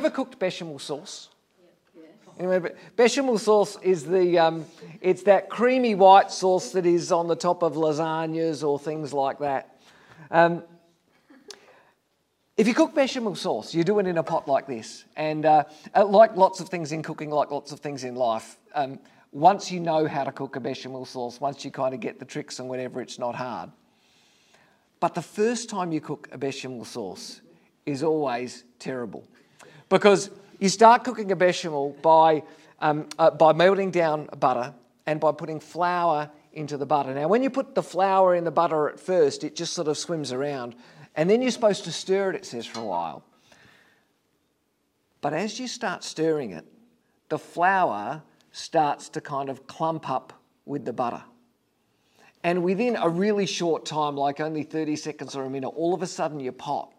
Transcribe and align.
ever 0.00 0.10
cooked 0.10 0.38
bechamel 0.38 0.78
sauce? 0.78 1.28
Anyway, 2.38 2.72
bechamel 2.96 3.36
sauce 3.36 3.76
is 3.82 4.06
the 4.06 4.38
um, 4.38 4.64
it's 5.02 5.24
that 5.24 5.50
creamy 5.50 5.94
white 5.94 6.30
sauce 6.30 6.72
that 6.72 6.86
is 6.86 7.12
on 7.12 7.28
the 7.28 7.36
top 7.36 7.62
of 7.62 7.74
lasagnas 7.74 8.66
or 8.66 8.78
things 8.78 9.12
like 9.12 9.40
that. 9.40 9.76
Um, 10.30 10.62
if 12.56 12.66
you 12.66 12.72
cook 12.72 12.94
bechamel 12.94 13.34
sauce, 13.34 13.74
you 13.74 13.84
do 13.84 13.98
it 13.98 14.06
in 14.06 14.16
a 14.16 14.22
pot 14.22 14.48
like 14.48 14.66
this, 14.66 15.04
and 15.16 15.44
uh, 15.44 15.64
like 15.94 16.34
lots 16.34 16.60
of 16.60 16.70
things 16.70 16.92
in 16.92 17.02
cooking, 17.02 17.28
like 17.28 17.50
lots 17.50 17.72
of 17.72 17.80
things 17.80 18.04
in 18.04 18.14
life, 18.14 18.56
um, 18.74 18.98
once 19.32 19.70
you 19.70 19.80
know 19.80 20.08
how 20.08 20.24
to 20.24 20.32
cook 20.32 20.56
a 20.56 20.60
bechamel 20.60 21.04
sauce, 21.04 21.42
once 21.42 21.62
you 21.62 21.70
kind 21.70 21.92
of 21.92 22.00
get 22.00 22.18
the 22.18 22.24
tricks 22.24 22.58
and 22.58 22.70
whatever, 22.70 23.02
it's 23.02 23.18
not 23.18 23.34
hard. 23.34 23.70
But 24.98 25.14
the 25.14 25.22
first 25.22 25.68
time 25.68 25.92
you 25.92 26.00
cook 26.00 26.28
a 26.32 26.38
bechamel 26.38 26.86
sauce 26.86 27.42
is 27.84 28.02
always 28.02 28.64
terrible 28.78 29.26
because 29.90 30.30
you 30.58 30.70
start 30.70 31.04
cooking 31.04 31.30
a 31.32 31.36
bechamel 31.36 31.94
by, 32.00 32.42
um, 32.78 33.06
uh, 33.18 33.30
by 33.30 33.52
melting 33.52 33.90
down 33.90 34.30
butter 34.38 34.72
and 35.04 35.20
by 35.20 35.32
putting 35.32 35.60
flour 35.60 36.30
into 36.52 36.78
the 36.78 36.86
butter. 36.86 37.12
Now, 37.12 37.28
when 37.28 37.42
you 37.42 37.50
put 37.50 37.74
the 37.74 37.82
flour 37.82 38.34
in 38.34 38.44
the 38.44 38.50
butter 38.50 38.88
at 38.88 38.98
first, 38.98 39.44
it 39.44 39.54
just 39.54 39.74
sort 39.74 39.88
of 39.88 39.98
swims 39.98 40.32
around. 40.32 40.74
And 41.14 41.28
then 41.28 41.42
you're 41.42 41.50
supposed 41.50 41.84
to 41.84 41.92
stir 41.92 42.30
it, 42.30 42.36
it 42.36 42.46
says, 42.46 42.66
for 42.66 42.80
a 42.80 42.84
while. 42.84 43.24
But 45.20 45.34
as 45.34 45.60
you 45.60 45.68
start 45.68 46.02
stirring 46.02 46.52
it, 46.52 46.64
the 47.28 47.38
flour 47.38 48.22
starts 48.52 49.08
to 49.10 49.20
kind 49.20 49.50
of 49.50 49.66
clump 49.66 50.08
up 50.08 50.32
with 50.64 50.84
the 50.84 50.92
butter. 50.92 51.22
And 52.42 52.62
within 52.62 52.96
a 52.96 53.08
really 53.08 53.46
short 53.46 53.84
time, 53.84 54.16
like 54.16 54.40
only 54.40 54.62
30 54.62 54.96
seconds 54.96 55.36
or 55.36 55.44
a 55.44 55.50
minute, 55.50 55.68
all 55.68 55.92
of 55.92 56.02
a 56.02 56.06
sudden 56.06 56.40
your 56.40 56.52
pot 56.52 56.92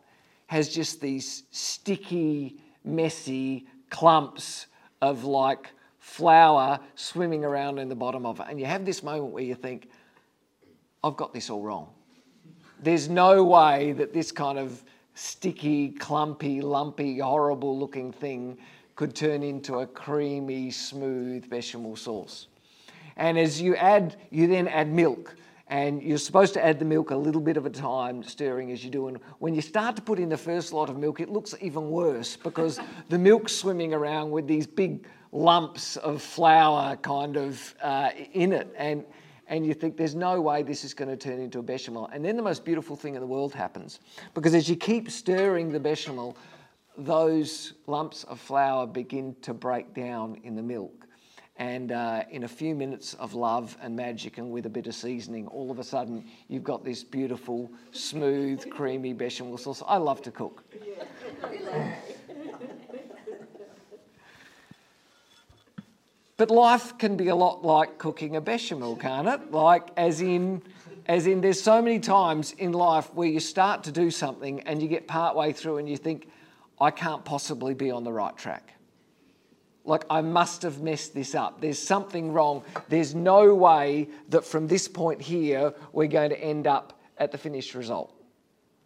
has 0.48 0.70
just 0.70 1.02
these 1.02 1.44
sticky, 1.52 2.62
messy 2.84 3.66
clumps 3.90 4.68
of 5.02 5.24
like 5.24 5.72
flour 6.00 6.80
swimming 6.96 7.46
around 7.46 7.78
in 7.78 7.90
the 7.90 7.96
bottom 7.96 8.26
of 8.26 8.40
it. 8.40 8.48
And 8.50 8.60
you 8.60 8.66
have 8.66 8.86
this 8.86 9.04
moment 9.04 9.34
where 9.34 9.44
you 9.44 9.56
think, 9.56 9.90
I've 11.04 11.18
got 11.18 11.34
this 11.34 11.50
all 11.50 11.62
wrong. 11.62 11.90
There's 12.82 13.10
no 13.10 13.44
way 13.44 13.92
that 13.94 14.14
this 14.14 14.32
kind 14.32 14.58
of 14.58 14.84
sticky, 15.14 15.90
clumpy, 15.90 16.62
lumpy, 16.62 17.20
horrible 17.20 17.78
looking 17.78 18.12
thing 18.12 18.58
could 18.96 19.16
turn 19.16 19.44
into 19.44 19.80
a 19.80 19.88
creamy, 19.88 20.72
smooth 20.72 21.50
bechamel 21.50 21.96
sauce. 21.96 22.48
And 23.18 23.38
as 23.38 23.62
you 23.62 23.76
add, 23.76 24.16
you 24.30 24.48
then 24.48 24.68
add 24.68 24.92
milk 24.92 25.36
and 25.72 26.04
you're 26.04 26.18
supposed 26.18 26.54
to 26.54 26.64
add 26.64 26.80
the 26.80 26.86
milk 26.86 27.12
a 27.12 27.16
little 27.16 27.40
bit 27.40 27.56
of 27.56 27.66
a 27.66 27.70
time, 27.70 28.22
stirring 28.24 28.74
as 28.74 28.84
you 28.84 28.90
do. 28.90 29.08
And 29.08 29.18
when 29.40 29.56
you 29.56 29.62
start 29.62 29.96
to 29.96 30.02
put 30.02 30.20
in 30.20 30.28
the 30.28 30.38
first 30.38 30.74
lot 30.74 30.90
of 30.90 30.98
milk, 30.98 31.22
it 31.22 31.30
looks 31.30 31.56
even 31.62 31.90
worse 31.90 32.36
because 32.36 32.78
the 33.10 33.18
milk's 33.18 33.54
swimming 33.54 33.94
around 33.94 34.32
with 34.32 34.48
these 34.48 34.68
big 34.68 35.08
lumps 35.32 35.96
of 35.96 36.22
flour 36.22 36.98
kind 36.98 37.38
of 37.38 37.74
uh, 37.82 38.10
in 38.34 38.52
it. 38.52 38.68
And, 38.78 39.06
and 39.48 39.66
you 39.66 39.74
think 39.74 39.96
there's 39.96 40.14
no 40.14 40.42
way 40.42 40.62
this 40.62 40.84
is 40.84 40.94
going 40.94 41.10
to 41.10 41.16
turn 41.16 41.40
into 41.40 41.60
a 41.60 41.64
bechamel. 41.64 42.10
And 42.12 42.24
then 42.24 42.36
the 42.36 42.44
most 42.44 42.66
beautiful 42.66 42.98
thing 42.98 43.16
in 43.16 43.22
the 43.22 43.28
world 43.28 43.54
happens 43.54 44.02
because 44.34 44.54
as 44.54 44.70
you 44.70 44.76
keep 44.76 45.10
stirring 45.10 45.72
the 45.72 45.80
bechamel, 45.80 46.36
those 46.98 47.76
lumps 47.88 48.26
of 48.26 48.42
flour 48.42 48.86
begin 48.86 49.38
to 49.44 49.54
break 49.54 49.94
down 49.94 50.38
in 50.44 50.58
the 50.58 50.64
milk. 50.64 51.08
And 51.62 51.92
uh, 51.92 52.24
in 52.32 52.44
a 52.44 52.48
few 52.48 52.74
minutes 52.74 53.14
of 53.14 53.36
love 53.36 53.78
and 53.84 53.96
magic 53.96 54.40
and 54.40 54.50
with 54.50 54.66
a 54.66 54.70
bit 54.70 54.88
of 54.88 54.96
seasoning, 54.96 55.46
all 55.46 55.70
of 55.70 55.78
a 55.78 55.84
sudden 55.84 56.26
you've 56.48 56.64
got 56.64 56.84
this 56.84 57.04
beautiful, 57.04 57.70
smooth, 57.92 58.68
creamy 58.72 59.14
bechamel 59.14 59.60
sauce. 59.60 59.84
I 59.86 59.98
love 59.98 60.24
to 60.24 60.32
cook. 60.32 60.64
but 66.36 66.50
life 66.50 66.98
can 66.98 67.16
be 67.16 67.28
a 67.28 67.36
lot 67.36 67.64
like 67.64 68.00
cooking 68.00 68.38
a 68.38 68.42
bechamel, 68.42 68.96
can't 68.96 69.28
it? 69.28 69.52
Like, 69.52 69.90
as 69.98 70.20
in, 70.20 70.64
as 71.06 71.28
in, 71.28 71.42
there's 71.42 71.62
so 71.62 71.80
many 71.80 72.00
times 72.00 72.54
in 72.54 72.72
life 72.72 73.14
where 73.14 73.28
you 73.28 73.40
start 73.40 73.84
to 73.84 73.92
do 73.92 74.10
something 74.10 74.62
and 74.62 74.82
you 74.82 74.88
get 74.88 75.08
partway 75.08 75.52
through 75.54 75.78
and 75.78 75.88
you 75.88 75.98
think, 75.98 76.28
I 76.80 76.90
can't 76.90 77.24
possibly 77.24 77.76
be 77.76 77.92
on 77.92 78.04
the 78.04 78.12
right 78.12 78.36
track. 78.36 78.74
Like, 79.84 80.06
I 80.10 80.22
must 80.22 80.62
have 80.62 80.82
messed 80.82 81.14
this 81.14 81.34
up. 81.34 81.60
There's 81.60 81.80
something 81.80 82.34
wrong. 82.34 82.64
There's 82.88 83.16
no 83.16 83.56
way 83.56 84.10
that 84.30 84.46
from 84.46 84.68
this 84.68 84.88
point 84.88 85.22
here, 85.22 85.74
we're 85.92 86.08
going 86.08 86.30
to 86.30 86.40
end 86.40 86.68
up 86.68 87.00
at 87.18 87.32
the 87.32 87.38
finished 87.38 87.74
result. 87.74 88.14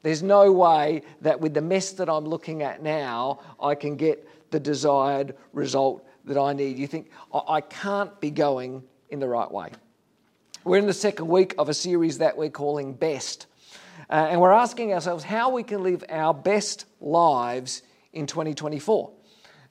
There's 0.03 0.23
no 0.23 0.51
way 0.51 1.01
that 1.21 1.41
with 1.41 1.53
the 1.53 1.61
mess 1.61 1.91
that 1.93 2.09
I'm 2.09 2.25
looking 2.25 2.61
at 2.61 2.81
now, 2.83 3.39
I 3.59 3.75
can 3.75 3.95
get 3.95 4.51
the 4.51 4.59
desired 4.59 5.35
result 5.51 6.05
that 6.25 6.37
I 6.37 6.53
need. 6.53 6.77
You 6.77 6.87
think, 6.87 7.09
I 7.33 7.61
can't 7.61 8.19
be 8.21 8.31
going 8.31 8.83
in 9.09 9.19
the 9.19 9.27
right 9.27 9.51
way. 9.51 9.69
We're 10.63 10.77
in 10.77 10.87
the 10.87 10.93
second 10.93 11.27
week 11.27 11.55
of 11.57 11.69
a 11.69 11.73
series 11.73 12.19
that 12.19 12.37
we're 12.37 12.49
calling 12.49 12.93
Best. 12.93 13.47
Uh, 14.09 14.27
and 14.29 14.39
we're 14.41 14.51
asking 14.51 14.93
ourselves 14.93 15.23
how 15.23 15.49
we 15.49 15.63
can 15.63 15.83
live 15.83 16.03
our 16.09 16.33
best 16.33 16.85
lives 17.01 17.81
in 18.13 18.27
2024. 18.27 19.11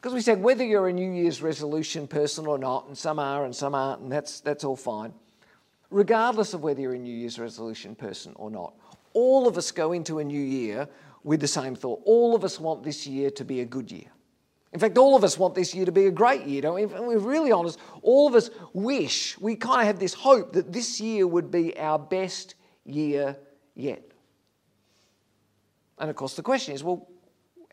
Because 0.04 0.14
we 0.14 0.20
said 0.20 0.42
whether 0.42 0.62
you're 0.62 0.88
a 0.88 0.92
New 0.92 1.10
Year's 1.10 1.40
resolution 1.40 2.06
person 2.06 2.46
or 2.46 2.58
not, 2.58 2.88
and 2.88 2.98
some 2.98 3.18
are 3.18 3.46
and 3.46 3.56
some 3.56 3.74
aren't, 3.74 4.02
and 4.02 4.12
that's, 4.12 4.40
that's 4.40 4.62
all 4.62 4.76
fine, 4.76 5.14
regardless 5.88 6.52
of 6.52 6.62
whether 6.62 6.82
you're 6.82 6.92
a 6.92 6.98
New 6.98 7.16
Year's 7.16 7.38
resolution 7.38 7.94
person 7.94 8.34
or 8.36 8.50
not, 8.50 8.74
all 9.14 9.48
of 9.48 9.56
us 9.56 9.70
go 9.70 9.92
into 9.92 10.18
a 10.18 10.24
new 10.24 10.42
year 10.42 10.86
with 11.22 11.40
the 11.40 11.48
same 11.48 11.74
thought. 11.74 12.02
All 12.04 12.34
of 12.34 12.44
us 12.44 12.60
want 12.60 12.82
this 12.82 13.06
year 13.06 13.30
to 13.30 13.46
be 13.46 13.62
a 13.62 13.64
good 13.64 13.90
year. 13.90 14.10
In 14.74 14.78
fact, 14.78 14.98
all 14.98 15.16
of 15.16 15.24
us 15.24 15.38
want 15.38 15.54
this 15.54 15.74
year 15.74 15.86
to 15.86 15.92
be 15.92 16.04
a 16.04 16.10
great 16.10 16.44
year. 16.44 16.60
Don't 16.60 16.74
we? 16.74 16.82
If 16.82 16.92
we're 16.92 17.16
really 17.16 17.50
honest, 17.50 17.78
all 18.02 18.28
of 18.28 18.34
us 18.34 18.50
wish, 18.74 19.38
we 19.38 19.56
kind 19.56 19.80
of 19.80 19.86
have 19.86 19.98
this 19.98 20.12
hope 20.12 20.52
that 20.52 20.70
this 20.70 21.00
year 21.00 21.26
would 21.26 21.50
be 21.50 21.78
our 21.78 21.98
best 21.98 22.56
year 22.84 23.38
yet. 23.74 24.02
And 25.98 26.10
of 26.10 26.16
course, 26.16 26.34
the 26.34 26.42
question 26.42 26.74
is 26.74 26.84
well, 26.84 27.08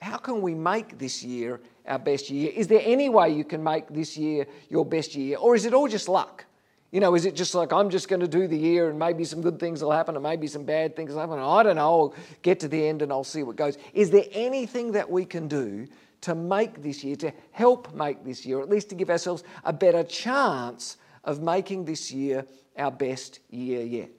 how 0.01 0.15
can 0.15 0.41
we 0.41 0.55
make 0.55 0.97
this 0.97 1.23
year 1.23 1.59
our 1.87 1.99
best 1.99 2.29
year? 2.29 2.51
Is 2.55 2.67
there 2.67 2.81
any 2.83 3.09
way 3.09 3.29
you 3.29 3.43
can 3.43 3.63
make 3.63 3.87
this 3.89 4.17
year 4.17 4.45
your 4.69 4.85
best 4.85 5.15
year? 5.15 5.37
Or 5.37 5.55
is 5.55 5.65
it 5.65 5.73
all 5.73 5.87
just 5.87 6.07
luck? 6.07 6.45
You 6.91 6.99
know, 6.99 7.15
is 7.15 7.25
it 7.25 7.35
just 7.35 7.55
like 7.55 7.71
I'm 7.71 7.89
just 7.89 8.09
going 8.09 8.19
to 8.19 8.27
do 8.27 8.47
the 8.47 8.57
year 8.57 8.89
and 8.89 8.99
maybe 8.99 9.23
some 9.23 9.41
good 9.41 9.59
things 9.59 9.81
will 9.81 9.91
happen 9.91 10.15
and 10.15 10.23
maybe 10.23 10.47
some 10.47 10.65
bad 10.65 10.95
things 10.95 11.13
will 11.13 11.21
happen? 11.21 11.39
I 11.39 11.63
don't 11.63 11.77
know. 11.77 11.81
I'll 11.81 12.15
get 12.41 12.59
to 12.61 12.67
the 12.67 12.85
end 12.85 13.01
and 13.01 13.11
I'll 13.11 13.23
see 13.23 13.43
what 13.43 13.55
goes. 13.55 13.77
Is 13.93 14.11
there 14.11 14.25
anything 14.31 14.91
that 14.91 15.09
we 15.09 15.23
can 15.23 15.47
do 15.47 15.87
to 16.21 16.35
make 16.35 16.83
this 16.83 17.03
year, 17.03 17.15
to 17.17 17.31
help 17.51 17.93
make 17.93 18.25
this 18.25 18.45
year, 18.45 18.59
or 18.59 18.61
at 18.61 18.69
least 18.69 18.89
to 18.89 18.95
give 18.95 19.09
ourselves 19.09 19.43
a 19.63 19.71
better 19.71 20.03
chance 20.03 20.97
of 21.23 21.41
making 21.41 21.85
this 21.85 22.11
year 22.11 22.45
our 22.77 22.91
best 22.91 23.39
year 23.49 23.83
yet? 23.83 24.09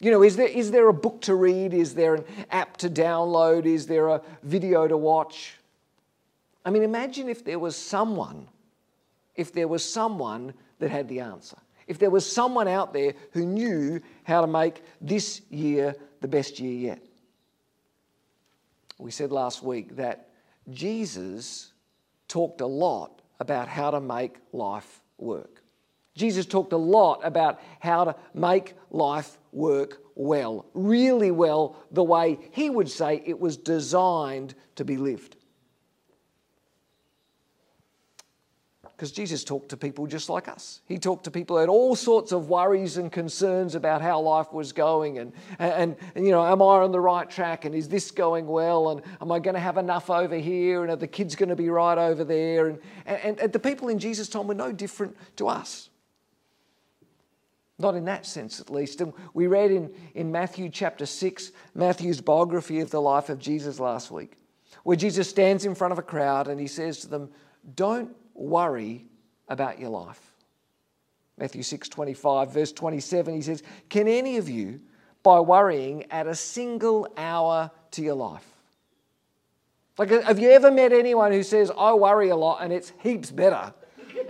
You 0.00 0.10
know, 0.10 0.22
is 0.22 0.36
there, 0.36 0.48
is 0.48 0.72
there 0.72 0.88
a 0.88 0.92
book 0.94 1.22
to 1.22 1.34
read? 1.34 1.74
Is 1.74 1.94
there 1.94 2.14
an 2.14 2.24
app 2.50 2.76
to 2.78 2.90
download? 2.90 3.66
Is 3.66 3.86
there 3.86 4.08
a 4.08 4.22
video 4.42 4.86
to 4.86 4.96
watch? 4.96 5.57
I 6.68 6.70
mean, 6.70 6.82
imagine 6.82 7.30
if 7.30 7.46
there 7.46 7.58
was 7.58 7.74
someone, 7.76 8.46
if 9.34 9.54
there 9.54 9.66
was 9.66 9.82
someone 9.82 10.52
that 10.80 10.90
had 10.90 11.08
the 11.08 11.20
answer. 11.20 11.56
If 11.86 11.98
there 11.98 12.10
was 12.10 12.30
someone 12.30 12.68
out 12.68 12.92
there 12.92 13.14
who 13.32 13.46
knew 13.46 14.02
how 14.24 14.42
to 14.42 14.46
make 14.46 14.82
this 15.00 15.40
year 15.48 15.96
the 16.20 16.28
best 16.28 16.60
year 16.60 16.74
yet. 16.74 17.02
We 18.98 19.10
said 19.10 19.32
last 19.32 19.62
week 19.62 19.96
that 19.96 20.28
Jesus 20.68 21.72
talked 22.28 22.60
a 22.60 22.66
lot 22.66 23.22
about 23.40 23.66
how 23.66 23.90
to 23.90 24.00
make 24.00 24.36
life 24.52 25.00
work. 25.16 25.62
Jesus 26.14 26.44
talked 26.44 26.74
a 26.74 26.76
lot 26.76 27.22
about 27.24 27.62
how 27.80 28.04
to 28.04 28.16
make 28.34 28.74
life 28.90 29.38
work 29.52 30.02
well, 30.14 30.66
really 30.74 31.30
well, 31.30 31.76
the 31.92 32.04
way 32.04 32.38
he 32.50 32.68
would 32.68 32.90
say 32.90 33.22
it 33.24 33.40
was 33.40 33.56
designed 33.56 34.54
to 34.76 34.84
be 34.84 34.98
lived. 34.98 35.37
Because 38.98 39.12
Jesus 39.12 39.44
talked 39.44 39.68
to 39.68 39.76
people 39.76 40.08
just 40.08 40.28
like 40.28 40.48
us. 40.48 40.80
He 40.86 40.98
talked 40.98 41.22
to 41.22 41.30
people 41.30 41.54
who 41.54 41.60
had 41.60 41.68
all 41.68 41.94
sorts 41.94 42.32
of 42.32 42.48
worries 42.48 42.96
and 42.96 43.12
concerns 43.12 43.76
about 43.76 44.02
how 44.02 44.20
life 44.20 44.52
was 44.52 44.72
going 44.72 45.18
and, 45.18 45.32
and, 45.60 45.94
and, 46.16 46.26
you 46.26 46.32
know, 46.32 46.44
am 46.44 46.60
I 46.60 46.82
on 46.82 46.90
the 46.90 46.98
right 46.98 47.30
track 47.30 47.64
and 47.64 47.76
is 47.76 47.88
this 47.88 48.10
going 48.10 48.48
well 48.48 48.90
and 48.90 49.02
am 49.20 49.30
I 49.30 49.38
going 49.38 49.54
to 49.54 49.60
have 49.60 49.78
enough 49.78 50.10
over 50.10 50.34
here 50.34 50.82
and 50.82 50.90
are 50.90 50.96
the 50.96 51.06
kids 51.06 51.36
going 51.36 51.48
to 51.48 51.54
be 51.54 51.68
right 51.70 51.96
over 51.96 52.24
there? 52.24 52.66
And, 52.66 52.80
and, 53.06 53.38
and 53.38 53.52
the 53.52 53.60
people 53.60 53.88
in 53.88 54.00
Jesus' 54.00 54.28
time 54.28 54.48
were 54.48 54.54
no 54.54 54.72
different 54.72 55.16
to 55.36 55.46
us. 55.46 55.90
Not 57.78 57.94
in 57.94 58.04
that 58.06 58.26
sense, 58.26 58.58
at 58.58 58.68
least. 58.68 59.00
And 59.00 59.12
we 59.32 59.46
read 59.46 59.70
in, 59.70 59.94
in 60.16 60.32
Matthew 60.32 60.70
chapter 60.70 61.06
6, 61.06 61.52
Matthew's 61.76 62.20
biography 62.20 62.80
of 62.80 62.90
the 62.90 63.00
life 63.00 63.28
of 63.28 63.38
Jesus 63.38 63.78
last 63.78 64.10
week, 64.10 64.32
where 64.82 64.96
Jesus 64.96 65.30
stands 65.30 65.64
in 65.64 65.76
front 65.76 65.92
of 65.92 66.00
a 66.00 66.02
crowd 66.02 66.48
and 66.48 66.58
he 66.58 66.66
says 66.66 66.98
to 67.02 67.06
them, 67.06 67.30
Don't 67.74 68.14
worry 68.34 69.04
about 69.48 69.78
your 69.78 69.90
life. 69.90 70.20
Matthew 71.36 71.62
6 71.62 71.88
25, 71.88 72.52
verse 72.52 72.72
27, 72.72 73.34
he 73.34 73.42
says, 73.42 73.62
Can 73.88 74.08
any 74.08 74.36
of 74.38 74.48
you, 74.48 74.80
by 75.22 75.40
worrying, 75.40 76.04
add 76.10 76.26
a 76.26 76.34
single 76.34 77.08
hour 77.16 77.70
to 77.92 78.02
your 78.02 78.14
life? 78.14 78.46
Like, 79.96 80.10
have 80.10 80.38
you 80.38 80.50
ever 80.50 80.70
met 80.70 80.92
anyone 80.92 81.32
who 81.32 81.42
says, 81.42 81.72
I 81.76 81.92
worry 81.92 82.28
a 82.28 82.36
lot 82.36 82.62
and 82.62 82.72
it's 82.72 82.92
heaps 83.02 83.30
better? 83.30 83.74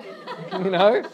you 0.52 0.70
know? 0.70 1.04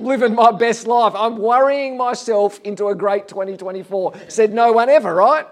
Living 0.00 0.34
my 0.34 0.52
best 0.52 0.86
life. 0.86 1.12
I'm 1.14 1.36
worrying 1.36 1.96
myself 1.96 2.60
into 2.64 2.88
a 2.88 2.94
great 2.94 3.28
2024. 3.28 4.14
Said 4.28 4.54
no 4.54 4.72
one 4.72 4.88
ever, 4.88 5.14
right? 5.14 5.46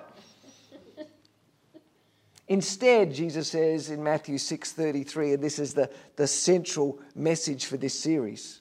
Instead, 2.49 3.13
Jesus 3.13 3.49
says 3.49 3.91
in 3.91 4.03
Matthew 4.03 4.37
6:33, 4.37 5.35
and 5.35 5.43
this 5.43 5.59
is 5.59 5.75
the, 5.75 5.91
the 6.17 6.27
central 6.27 7.01
message 7.15 7.67
for 7.67 7.77
this 7.77 7.99
series. 7.99 8.61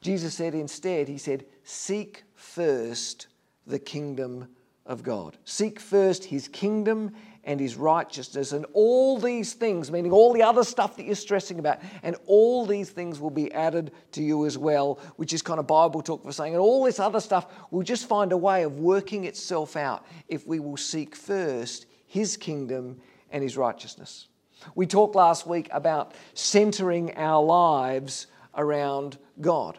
Jesus 0.00 0.34
said 0.34 0.54
instead, 0.54 1.08
he 1.08 1.18
said, 1.18 1.44
seek 1.64 2.24
first 2.34 3.28
the 3.66 3.78
kingdom 3.78 4.48
of 4.84 5.02
God. 5.02 5.36
Seek 5.44 5.80
first 5.80 6.24
his 6.24 6.48
kingdom 6.48 7.12
and 7.42 7.60
his 7.60 7.76
righteousness, 7.76 8.50
and 8.50 8.66
all 8.72 9.18
these 9.18 9.52
things, 9.52 9.90
meaning 9.92 10.10
all 10.10 10.32
the 10.32 10.42
other 10.42 10.64
stuff 10.64 10.96
that 10.96 11.06
you're 11.06 11.14
stressing 11.14 11.60
about, 11.60 11.78
and 12.02 12.16
all 12.26 12.66
these 12.66 12.90
things 12.90 13.20
will 13.20 13.30
be 13.30 13.52
added 13.52 13.92
to 14.10 14.22
you 14.22 14.46
as 14.46 14.58
well, 14.58 14.98
which 15.14 15.32
is 15.32 15.42
kind 15.42 15.60
of 15.60 15.66
Bible 15.66 16.02
talk 16.02 16.24
for 16.24 16.32
saying, 16.32 16.54
and 16.54 16.60
all 16.60 16.82
this 16.82 16.98
other 16.98 17.20
stuff 17.20 17.46
will 17.70 17.84
just 17.84 18.08
find 18.08 18.32
a 18.32 18.36
way 18.36 18.64
of 18.64 18.80
working 18.80 19.24
itself 19.24 19.76
out 19.76 20.04
if 20.26 20.44
we 20.44 20.58
will 20.58 20.76
seek 20.76 21.14
first 21.14 21.86
his 22.16 22.38
kingdom 22.38 22.98
and 23.30 23.42
his 23.42 23.58
righteousness. 23.58 24.28
We 24.74 24.86
talked 24.86 25.14
last 25.14 25.46
week 25.46 25.68
about 25.70 26.14
centering 26.32 27.14
our 27.14 27.44
lives 27.44 28.26
around 28.54 29.18
God. 29.38 29.78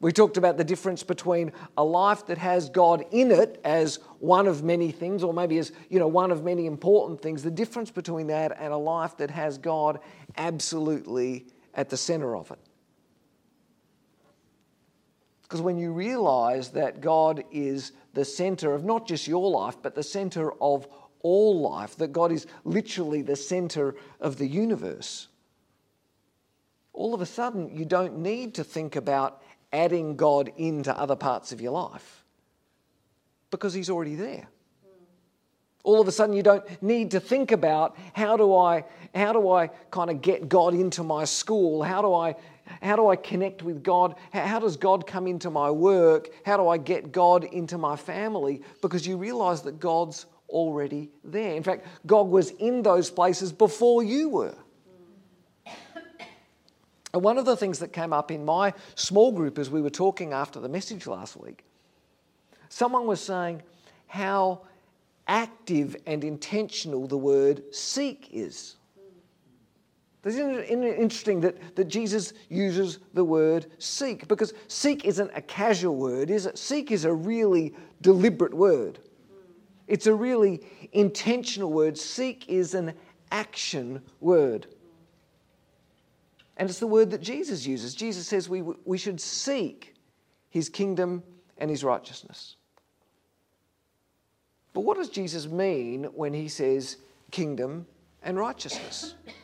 We 0.00 0.12
talked 0.12 0.36
about 0.36 0.58
the 0.58 0.64
difference 0.64 1.02
between 1.02 1.50
a 1.76 1.82
life 1.82 2.26
that 2.26 2.38
has 2.38 2.68
God 2.68 3.04
in 3.10 3.32
it 3.32 3.60
as 3.64 3.98
one 4.20 4.46
of 4.46 4.62
many 4.62 4.92
things, 4.92 5.24
or 5.24 5.34
maybe 5.34 5.58
as 5.58 5.72
you 5.88 5.98
know, 5.98 6.06
one 6.06 6.30
of 6.30 6.44
many 6.44 6.66
important 6.66 7.20
things, 7.20 7.42
the 7.42 7.50
difference 7.50 7.90
between 7.90 8.28
that 8.28 8.56
and 8.56 8.72
a 8.72 8.76
life 8.76 9.16
that 9.16 9.30
has 9.30 9.58
God 9.58 9.98
absolutely 10.36 11.46
at 11.74 11.88
the 11.88 11.96
center 11.96 12.36
of 12.36 12.52
it. 12.52 12.60
Because 15.42 15.60
when 15.60 15.78
you 15.78 15.92
realize 15.92 16.68
that 16.70 17.00
God 17.00 17.42
is 17.50 17.90
the 18.12 18.24
center 18.24 18.72
of 18.72 18.84
not 18.84 19.08
just 19.08 19.26
your 19.26 19.50
life, 19.50 19.76
but 19.82 19.96
the 19.96 20.02
center 20.02 20.52
of 20.62 20.86
all 21.24 21.58
life, 21.60 21.96
that 21.96 22.12
God 22.12 22.30
is 22.30 22.46
literally 22.64 23.22
the 23.22 23.34
center 23.34 23.96
of 24.20 24.36
the 24.36 24.46
universe, 24.46 25.26
all 26.92 27.14
of 27.14 27.20
a 27.20 27.26
sudden 27.26 27.74
you 27.74 27.84
don't 27.84 28.18
need 28.18 28.54
to 28.54 28.62
think 28.62 28.94
about 28.94 29.42
adding 29.72 30.16
God 30.16 30.52
into 30.56 30.96
other 30.96 31.16
parts 31.16 31.50
of 31.50 31.60
your 31.60 31.72
life 31.72 32.22
because 33.50 33.74
He's 33.74 33.90
already 33.90 34.14
there. 34.14 34.46
All 35.82 36.00
of 36.00 36.08
a 36.08 36.12
sudden, 36.12 36.34
you 36.34 36.42
don't 36.42 36.64
need 36.82 37.10
to 37.10 37.20
think 37.20 37.52
about 37.52 37.94
how 38.14 38.38
do 38.38 38.54
I, 38.54 38.84
how 39.14 39.34
do 39.34 39.50
I 39.50 39.66
kind 39.90 40.08
of 40.08 40.22
get 40.22 40.48
God 40.48 40.72
into 40.72 41.02
my 41.02 41.26
school? 41.26 41.82
How 41.82 42.00
do 42.00 42.14
I, 42.14 42.36
how 42.80 42.96
do 42.96 43.08
I 43.08 43.16
connect 43.16 43.62
with 43.62 43.82
God? 43.82 44.14
How 44.32 44.58
does 44.58 44.78
God 44.78 45.06
come 45.06 45.26
into 45.26 45.50
my 45.50 45.70
work? 45.70 46.30
How 46.46 46.56
do 46.56 46.68
I 46.68 46.78
get 46.78 47.12
God 47.12 47.44
into 47.44 47.76
my 47.76 47.96
family? 47.96 48.62
Because 48.80 49.06
you 49.06 49.18
realize 49.18 49.60
that 49.62 49.78
God's 49.78 50.24
already 50.54 51.10
there. 51.22 51.54
In 51.54 51.62
fact, 51.62 51.86
God 52.06 52.28
was 52.28 52.50
in 52.52 52.82
those 52.82 53.10
places 53.10 53.52
before 53.52 54.02
you 54.02 54.30
were. 54.30 54.54
And 57.12 57.22
one 57.22 57.38
of 57.38 57.44
the 57.44 57.56
things 57.56 57.78
that 57.78 57.92
came 57.92 58.12
up 58.12 58.32
in 58.32 58.44
my 58.44 58.72
small 58.96 59.30
group 59.30 59.58
as 59.58 59.70
we 59.70 59.80
were 59.80 59.90
talking 59.90 60.32
after 60.32 60.58
the 60.58 60.68
message 60.68 61.06
last 61.06 61.36
week, 61.36 61.64
someone 62.68 63.06
was 63.06 63.20
saying 63.20 63.62
how 64.08 64.62
active 65.28 65.94
and 66.06 66.24
intentional 66.24 67.06
the 67.06 67.16
word 67.16 67.62
seek 67.72 68.30
is. 68.32 68.76
Isn't 70.24 70.58
it 70.58 70.98
interesting 70.98 71.40
that, 71.42 71.76
that 71.76 71.84
Jesus 71.84 72.32
uses 72.48 72.98
the 73.12 73.24
word 73.24 73.66
seek? 73.78 74.26
Because 74.26 74.54
seek 74.68 75.04
isn't 75.04 75.30
a 75.34 75.42
casual 75.42 75.96
word, 75.96 76.30
is 76.30 76.46
it? 76.46 76.58
Seek 76.58 76.90
is 76.90 77.04
a 77.04 77.12
really 77.12 77.74
deliberate 78.00 78.54
word. 78.54 78.98
It's 79.86 80.06
a 80.06 80.14
really 80.14 80.62
intentional 80.92 81.72
word. 81.72 81.98
Seek 81.98 82.48
is 82.48 82.74
an 82.74 82.94
action 83.30 84.00
word. 84.20 84.66
And 86.56 86.70
it's 86.70 86.78
the 86.78 86.86
word 86.86 87.10
that 87.10 87.20
Jesus 87.20 87.66
uses. 87.66 87.94
Jesus 87.94 88.26
says 88.26 88.48
we, 88.48 88.62
we 88.62 88.96
should 88.96 89.20
seek 89.20 89.94
his 90.50 90.68
kingdom 90.68 91.22
and 91.58 91.68
his 91.68 91.82
righteousness. 91.82 92.56
But 94.72 94.82
what 94.82 94.96
does 94.96 95.08
Jesus 95.08 95.46
mean 95.46 96.04
when 96.04 96.32
he 96.32 96.48
says 96.48 96.98
kingdom 97.30 97.86
and 98.22 98.38
righteousness? 98.38 99.14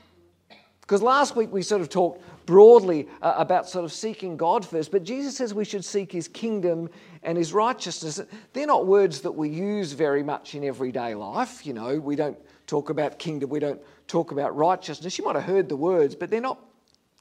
Because 0.80 1.02
last 1.02 1.36
week 1.36 1.52
we 1.52 1.62
sort 1.62 1.80
of 1.80 1.88
talked 1.88 2.20
broadly 2.46 3.06
uh, 3.22 3.34
about 3.36 3.68
sort 3.68 3.84
of 3.84 3.92
seeking 3.92 4.36
God 4.36 4.66
first, 4.66 4.90
but 4.90 5.04
Jesus 5.04 5.36
says 5.36 5.54
we 5.54 5.64
should 5.64 5.84
seek 5.84 6.10
his 6.10 6.26
kingdom 6.26 6.90
and 7.22 7.36
his 7.36 7.52
righteousness. 7.52 8.20
They're 8.52 8.66
not 8.66 8.86
words 8.86 9.20
that 9.22 9.32
we 9.32 9.48
use 9.50 9.92
very 9.92 10.22
much 10.22 10.54
in 10.54 10.64
everyday 10.64 11.14
life. 11.14 11.66
You 11.66 11.74
know, 11.74 11.98
we 11.98 12.16
don't 12.16 12.38
talk 12.66 12.90
about 12.90 13.18
kingdom, 13.18 13.50
we 13.50 13.60
don't 13.60 13.80
talk 14.06 14.32
about 14.32 14.56
righteousness. 14.56 15.18
You 15.18 15.24
might 15.24 15.36
have 15.36 15.44
heard 15.44 15.68
the 15.68 15.76
words, 15.76 16.14
but 16.14 16.30
they're 16.30 16.40
not 16.40 16.58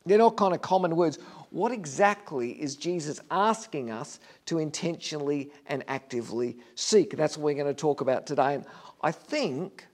they're 0.06 0.18
not 0.18 0.38
kind 0.38 0.56
of 0.56 0.62
common 0.62 0.96
words. 0.96 1.20
What 1.52 1.72
exactly 1.72 2.52
is 2.52 2.76
Jesus 2.76 3.20
asking 3.30 3.92
us 3.92 4.20
to 4.46 4.58
intentionally 4.58 5.52
and 5.68 5.84
actively 5.88 6.58
seek? 6.76 7.16
That's 7.16 7.38
what 7.38 7.46
we're 7.46 7.56
going 7.56 7.68
to 7.68 7.80
talk 7.80 8.02
about 8.02 8.26
today. 8.26 8.56
And 8.56 8.66
I 9.02 9.12
think, 9.12 9.86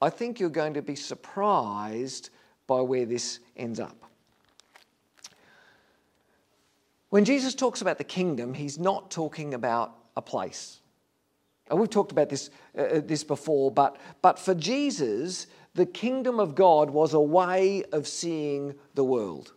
I 0.00 0.10
think 0.10 0.40
you're 0.40 0.48
going 0.48 0.74
to 0.74 0.82
be 0.82 0.96
surprised 0.96 2.30
by 2.66 2.80
where 2.80 3.06
this 3.06 3.40
ends 3.56 3.80
up. 3.80 4.10
When 7.14 7.24
Jesus 7.24 7.54
talks 7.54 7.80
about 7.80 7.98
the 7.98 8.02
kingdom, 8.02 8.54
he's 8.54 8.76
not 8.76 9.08
talking 9.08 9.54
about 9.54 9.94
a 10.16 10.20
place. 10.20 10.80
And 11.70 11.78
we've 11.78 11.88
talked 11.88 12.10
about 12.10 12.28
this, 12.28 12.50
uh, 12.76 12.82
uh 12.82 13.00
this 13.04 13.22
before, 13.22 13.70
but, 13.70 13.98
but 14.20 14.36
for 14.36 14.52
Jesus, 14.52 15.46
the 15.74 15.86
kingdom 15.86 16.40
of 16.40 16.56
God 16.56 16.90
was 16.90 17.14
a 17.14 17.20
way 17.20 17.84
of 17.92 18.08
seeing 18.08 18.74
the 18.96 19.04
world. 19.04 19.52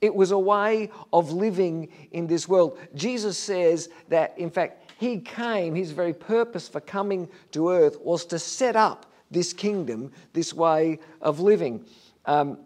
It 0.00 0.14
was 0.14 0.30
a 0.30 0.38
way 0.38 0.92
of 1.12 1.32
living 1.32 1.88
in 2.12 2.28
this 2.28 2.48
world. 2.48 2.78
Jesus 2.94 3.36
says 3.36 3.88
that, 4.08 4.38
in 4.38 4.48
fact, 4.48 4.92
he 4.96 5.18
came, 5.18 5.74
his 5.74 5.90
very 5.90 6.14
purpose 6.14 6.68
for 6.68 6.80
coming 6.80 7.28
to 7.50 7.70
earth 7.70 7.98
was 8.00 8.24
to 8.26 8.38
set 8.38 8.76
up 8.76 9.06
this 9.28 9.52
kingdom, 9.52 10.12
this 10.34 10.54
way 10.54 11.00
of 11.20 11.40
living. 11.40 11.84
Um, 12.26 12.58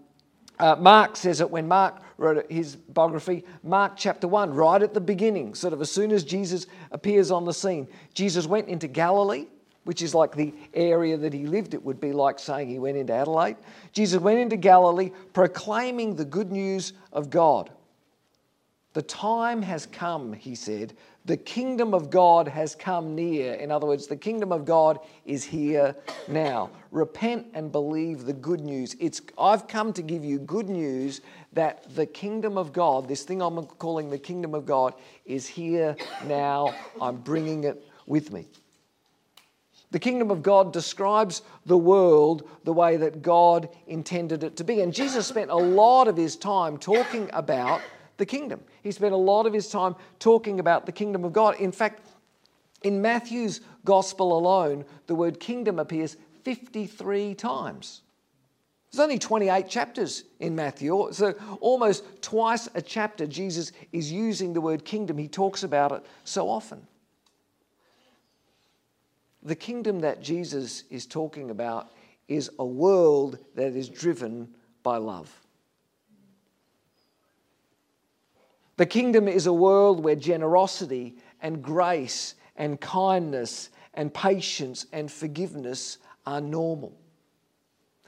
uh, 0.59 0.76
Mark 0.78 1.16
says 1.16 1.40
it 1.40 1.50
when 1.50 1.66
Mark 1.66 2.02
wrote 2.18 2.50
his 2.50 2.76
biography, 2.76 3.44
Mark 3.62 3.94
chapter 3.97 4.28
1, 4.28 4.54
right 4.54 4.82
at 4.82 4.94
the 4.94 5.00
beginning, 5.00 5.54
sort 5.54 5.73
of 5.73 5.80
as 5.80 5.90
soon 5.90 6.12
as 6.12 6.25
Jesus 6.25 6.66
appears 6.90 7.30
on 7.30 7.44
the 7.44 7.54
scene. 7.54 7.88
Jesus 8.14 8.47
went 8.47 8.68
into 8.68 8.88
Galilee 8.88 9.47
which 9.85 10.02
is 10.02 10.14
like 10.14 10.35
the 10.35 10.54
area 10.75 11.16
that 11.16 11.32
he 11.32 11.47
lived. 11.47 11.75
It 11.75 11.85
would 11.85 12.00
be 12.00 12.12
like 12.12 12.38
saying 12.38 12.68
he 12.68 12.78
went 12.78 12.97
into 12.97 13.12
Adelaide. 13.12 13.56
Jesus 13.92 14.21
went 14.21 14.38
into 14.38 14.56
Galilee 14.56 15.11
proclaiming 15.32 16.14
the 16.14 16.25
good 16.25 16.52
news 16.52 16.92
of 17.12 17.30
God. 17.30 17.71
The 18.94 19.02
time 19.02 19.62
has 19.62 19.87
come, 19.87 20.32
he 20.34 20.54
said. 20.54 20.92
The 21.25 21.37
kingdom 21.37 21.94
of 21.94 22.11
God 22.11 22.49
has 22.49 22.75
come 22.75 23.14
near. 23.14 23.54
In 23.54 23.70
other 23.70 23.87
words, 23.87 24.06
the 24.06 24.16
kingdom 24.16 24.52
of 24.52 24.64
God 24.64 24.99
is 25.25 25.44
here 25.44 25.94
now. 26.28 26.70
Repent 26.90 27.46
and 27.54 27.72
believe 27.72 28.25
the 28.25 28.32
good 28.32 28.61
news. 28.61 28.96
It's, 28.99 29.22
I've 29.38 29.66
come 29.66 29.92
to 29.94 30.02
give 30.02 30.25
you 30.25 30.38
good 30.38 30.68
news 30.68 31.20
that 31.52 31.94
the 31.94 32.04
kingdom 32.04 32.58
of 32.58 32.72
God, 32.72 33.08
this 33.08 33.22
thing 33.22 33.40
I'm 33.40 33.64
calling 33.64 34.11
the 34.11 34.18
kingdom 34.18 34.54
of 34.54 34.66
God, 34.66 34.94
is 35.25 35.46
here 35.46 35.96
now. 36.26 36.75
I'm 37.00 37.16
bringing 37.16 37.64
it 37.64 37.87
with 38.06 38.30
me. 38.32 38.46
The 39.92 39.99
kingdom 39.99 40.30
of 40.30 40.42
God 40.42 40.72
describes 40.72 41.42
the 41.66 41.78
world 41.78 42.49
the 42.64 42.72
way 42.72 42.96
that 42.96 43.22
God 43.22 43.68
intended 43.87 44.42
it 44.42 44.56
to 44.56 44.64
be. 44.64 44.80
And 44.80 44.92
Jesus 44.92 45.26
spent 45.26 45.50
a 45.50 45.56
lot 45.56 46.08
of 46.08 46.16
his 46.16 46.34
time 46.34 46.78
talking 46.78 47.28
about 47.32 47.80
the 48.22 48.26
kingdom. 48.26 48.60
He 48.84 48.92
spent 48.92 49.12
a 49.12 49.16
lot 49.16 49.46
of 49.46 49.52
his 49.52 49.68
time 49.68 49.96
talking 50.20 50.60
about 50.60 50.86
the 50.86 50.92
kingdom 50.92 51.24
of 51.24 51.32
God. 51.32 51.56
In 51.56 51.72
fact, 51.72 52.06
in 52.84 53.02
Matthew's 53.02 53.62
gospel 53.84 54.38
alone, 54.38 54.84
the 55.08 55.14
word 55.16 55.40
kingdom 55.40 55.80
appears 55.80 56.16
53 56.44 57.34
times. 57.34 58.02
There's 58.92 59.02
only 59.02 59.18
28 59.18 59.68
chapters 59.68 60.22
in 60.38 60.54
Matthew, 60.54 61.08
so 61.10 61.34
almost 61.58 62.04
twice 62.22 62.68
a 62.76 62.80
chapter, 62.80 63.26
Jesus 63.26 63.72
is 63.90 64.12
using 64.12 64.52
the 64.52 64.60
word 64.60 64.84
kingdom. 64.84 65.18
He 65.18 65.26
talks 65.26 65.64
about 65.64 65.90
it 65.90 66.06
so 66.22 66.48
often. 66.48 66.86
The 69.42 69.56
kingdom 69.56 69.98
that 70.00 70.22
Jesus 70.22 70.84
is 70.90 71.06
talking 71.06 71.50
about 71.50 71.90
is 72.28 72.52
a 72.60 72.64
world 72.64 73.38
that 73.56 73.74
is 73.74 73.88
driven 73.88 74.54
by 74.84 74.98
love. 74.98 75.41
The 78.82 78.86
kingdom 78.86 79.28
is 79.28 79.46
a 79.46 79.52
world 79.52 80.02
where 80.02 80.16
generosity 80.16 81.14
and 81.40 81.62
grace 81.62 82.34
and 82.56 82.80
kindness 82.80 83.70
and 83.94 84.12
patience 84.12 84.86
and 84.92 85.08
forgiveness 85.08 85.98
are 86.26 86.40
normal. 86.40 86.92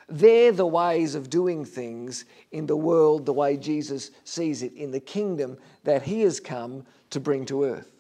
They're 0.09 0.51
the 0.51 0.67
ways 0.67 1.15
of 1.15 1.31
doing 1.31 1.65
things 1.65 2.25
in 2.51 2.67
the 2.67 2.77
world 2.77 3.25
the 3.25 3.33
way 3.33 3.57
Jesus 3.57 4.11
sees 4.25 4.65
it, 4.65 4.73
in 4.73 4.91
the 4.91 4.99
kingdom 4.99 5.59
that 5.85 6.03
he 6.03 6.23
has 6.23 6.41
come 6.41 6.85
to 7.11 7.21
bring 7.21 7.47
to 7.47 7.63
earth. 7.63 7.93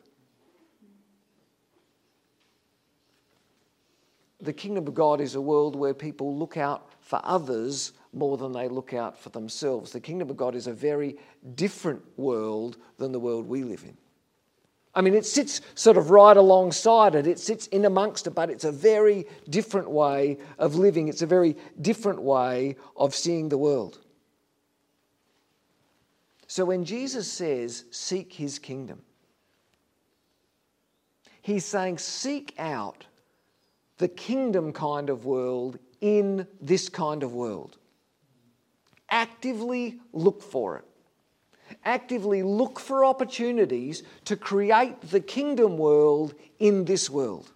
The 4.41 4.53
kingdom 4.53 4.89
of 4.89 4.95
God 4.95 5.21
is 5.21 5.37
a 5.37 5.41
world 5.41 5.77
where 5.77 5.95
people 5.95 6.37
look 6.37 6.57
out 6.57 6.91
for 7.01 7.21
others 7.23 7.93
more 8.15 8.37
than 8.37 8.53
they 8.53 8.69
look 8.69 8.93
out 8.93 9.19
for 9.19 9.31
themselves. 9.31 9.93
The 9.93 10.01
kingdom 10.01 10.31
of 10.31 10.37
God 10.37 10.55
is 10.55 10.67
a 10.67 10.73
very 10.73 11.17
different 11.55 12.03
world 12.17 12.77
than 12.99 13.13
the 13.13 13.21
world 13.21 13.47
we 13.47 13.63
live 13.63 13.83
in. 13.85 13.97
I 14.95 15.01
mean, 15.01 15.15
it 15.15 15.27
sits 15.27 15.61
sort 15.75 15.97
of 15.97 16.11
right 16.11 16.37
alongside 16.37 17.17
it, 17.17 17.27
it 17.27 17.41
sits 17.41 17.67
in 17.69 17.85
amongst 17.85 18.27
it, 18.27 18.31
but 18.31 18.49
it's 18.49 18.65
a 18.65 18.71
very 18.71 19.27
different 19.51 19.91
way 19.91 20.39
of 20.59 20.77
living. 20.77 21.09
It's 21.09 21.23
a 21.23 21.27
very 21.27 21.57
different 21.81 22.23
way 22.23 22.77
of 22.97 23.15
seeing 23.15 23.49
the 23.49 23.59
world. 23.59 23.99
So 26.47 26.65
when 26.65 26.85
Jesus 26.85 27.31
says, 27.31 27.85
seek 27.91 28.33
his 28.33 28.61
kingdom, 28.61 29.03
he's 31.43 31.65
saying, 31.65 31.99
seek 31.99 32.55
out 32.59 33.05
the 33.99 34.07
kingdom 34.07 34.73
kind 34.73 35.11
of 35.11 35.25
world 35.25 35.79
in 36.01 36.47
this 36.61 36.89
kind 36.89 37.25
of 37.25 37.33
world. 37.33 37.79
Actively 39.15 40.01
look 40.13 40.43
for 40.43 40.79
it 40.79 40.85
actively 41.85 42.43
look 42.43 42.79
for 42.79 43.05
opportunities 43.05 44.03
to 44.25 44.37
create 44.37 45.01
the 45.03 45.21
kingdom 45.21 45.77
world 45.77 46.35
in 46.59 46.85
this 46.85 47.11
world. 47.11 47.51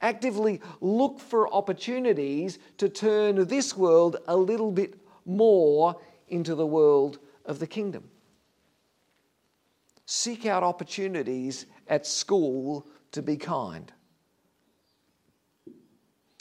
Actively 0.00 0.60
look 0.80 1.20
for 1.20 1.52
opportunities 1.52 2.58
to 2.78 2.88
turn 2.88 3.46
this 3.46 3.76
world 3.76 4.16
a 4.26 4.36
little 4.36 4.72
bit 4.72 4.94
more 5.26 6.00
into 6.28 6.54
the 6.54 6.66
world 6.66 7.18
of 7.44 7.58
the 7.58 7.66
kingdom. 7.66 8.08
Seek 10.06 10.46
out 10.46 10.62
opportunities 10.62 11.66
at 11.86 12.06
school 12.06 12.86
to 13.12 13.22
be 13.22 13.36
kind. 13.36 13.92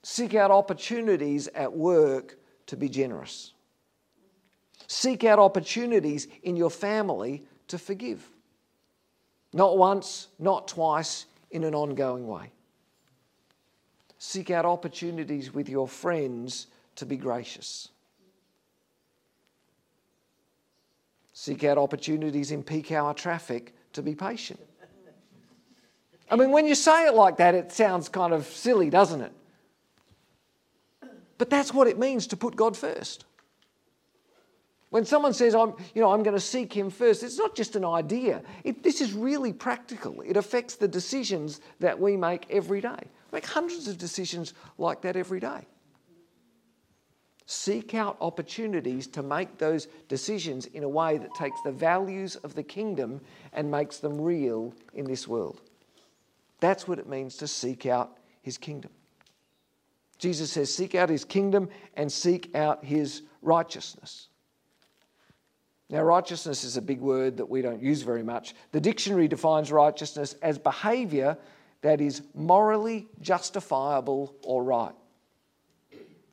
Seek 0.03 0.33
out 0.35 0.51
opportunities 0.51 1.47
at 1.49 1.71
work 1.71 2.39
to 2.67 2.77
be 2.77 2.87
generous. 2.87 3.53
Seek 4.99 5.23
out 5.23 5.39
opportunities 5.39 6.27
in 6.43 6.57
your 6.57 6.69
family 6.69 7.43
to 7.69 7.77
forgive. 7.77 8.21
Not 9.53 9.77
once, 9.77 10.27
not 10.39 10.67
twice, 10.67 11.25
in 11.51 11.63
an 11.63 11.73
ongoing 11.73 12.27
way. 12.27 12.51
Seek 14.17 14.51
out 14.51 14.65
opportunities 14.65 15.53
with 15.53 15.69
your 15.69 15.87
friends 15.87 16.67
to 16.97 17.05
be 17.05 17.15
gracious. 17.15 17.87
Seek 21.31 21.63
out 21.63 21.77
opportunities 21.77 22.51
in 22.51 22.61
peak 22.61 22.91
hour 22.91 23.13
traffic 23.13 23.73
to 23.93 24.01
be 24.01 24.15
patient. 24.15 24.59
I 26.29 26.35
mean, 26.35 26.51
when 26.51 26.67
you 26.67 26.75
say 26.75 27.05
it 27.05 27.13
like 27.13 27.37
that, 27.37 27.55
it 27.55 27.71
sounds 27.71 28.09
kind 28.09 28.33
of 28.33 28.45
silly, 28.47 28.89
doesn't 28.89 29.21
it? 29.21 29.31
But 31.37 31.49
that's 31.49 31.73
what 31.73 31.87
it 31.87 31.97
means 31.97 32.27
to 32.27 32.35
put 32.35 32.57
God 32.57 32.75
first. 32.75 33.23
When 34.89 35.05
someone 35.05 35.33
says, 35.33 35.53
I'm, 35.53 35.73
you 35.93 36.01
know, 36.01 36.11
I'm 36.11 36.23
going 36.23 36.35
to 36.35 36.41
seek 36.41 36.73
him 36.73 36.89
first, 36.89 37.21
it's 37.21 37.37
not 37.37 37.55
just 37.55 37.75
an 37.75 37.85
idea. 37.85 38.41
It, 38.63 38.81
this 38.81 39.01
is 39.01 39.13
really 39.13 39.53
practical. 39.53 40.21
It 40.21 40.35
affects 40.35 40.75
the 40.75 40.87
decisions 40.87 41.61
that 41.79 41.99
we 41.99 42.17
make 42.17 42.47
every 42.49 42.81
day. 42.81 42.97
We 43.31 43.37
make 43.37 43.45
hundreds 43.45 43.87
of 43.87 43.99
decisions 43.99 44.53
like 44.77 45.01
that 45.01 45.15
every 45.15 45.39
day. 45.39 45.67
Seek 47.45 47.93
out 47.93 48.17
opportunities 48.21 49.07
to 49.07 49.23
make 49.23 49.57
those 49.57 49.87
decisions 50.07 50.65
in 50.67 50.83
a 50.83 50.89
way 50.89 51.17
that 51.17 51.33
takes 51.35 51.59
the 51.63 51.71
values 51.71 52.35
of 52.37 52.55
the 52.55 52.63
kingdom 52.63 53.21
and 53.53 53.69
makes 53.69 53.97
them 53.97 54.19
real 54.19 54.73
in 54.93 55.05
this 55.05 55.27
world. 55.27 55.61
That's 56.59 56.87
what 56.87 56.99
it 56.99 57.07
means 57.07 57.37
to 57.37 57.47
seek 57.47 57.85
out 57.85 58.17
his 58.41 58.57
kingdom. 58.57 58.91
Jesus 60.17 60.51
says, 60.51 60.73
Seek 60.73 60.95
out 60.95 61.09
his 61.09 61.25
kingdom 61.25 61.69
and 61.95 62.11
seek 62.11 62.55
out 62.55 62.83
his 62.83 63.23
righteousness. 63.41 64.27
Now, 65.89 66.03
righteousness 66.03 66.63
is 66.63 66.77
a 66.77 66.81
big 66.81 67.01
word 67.01 67.37
that 67.37 67.49
we 67.49 67.61
don't 67.63 67.81
use 67.81 68.03
very 68.03 68.21
much. 68.21 68.53
The 68.71 68.79
dictionary 68.79 69.27
defines 69.27 69.71
righteousness 69.71 70.35
as 70.41 70.59
behaviour 70.59 71.37
that 71.81 71.99
is 71.99 72.21
morally 72.35 73.07
justifiable 73.21 74.35
or 74.43 74.63
right. 74.63 74.93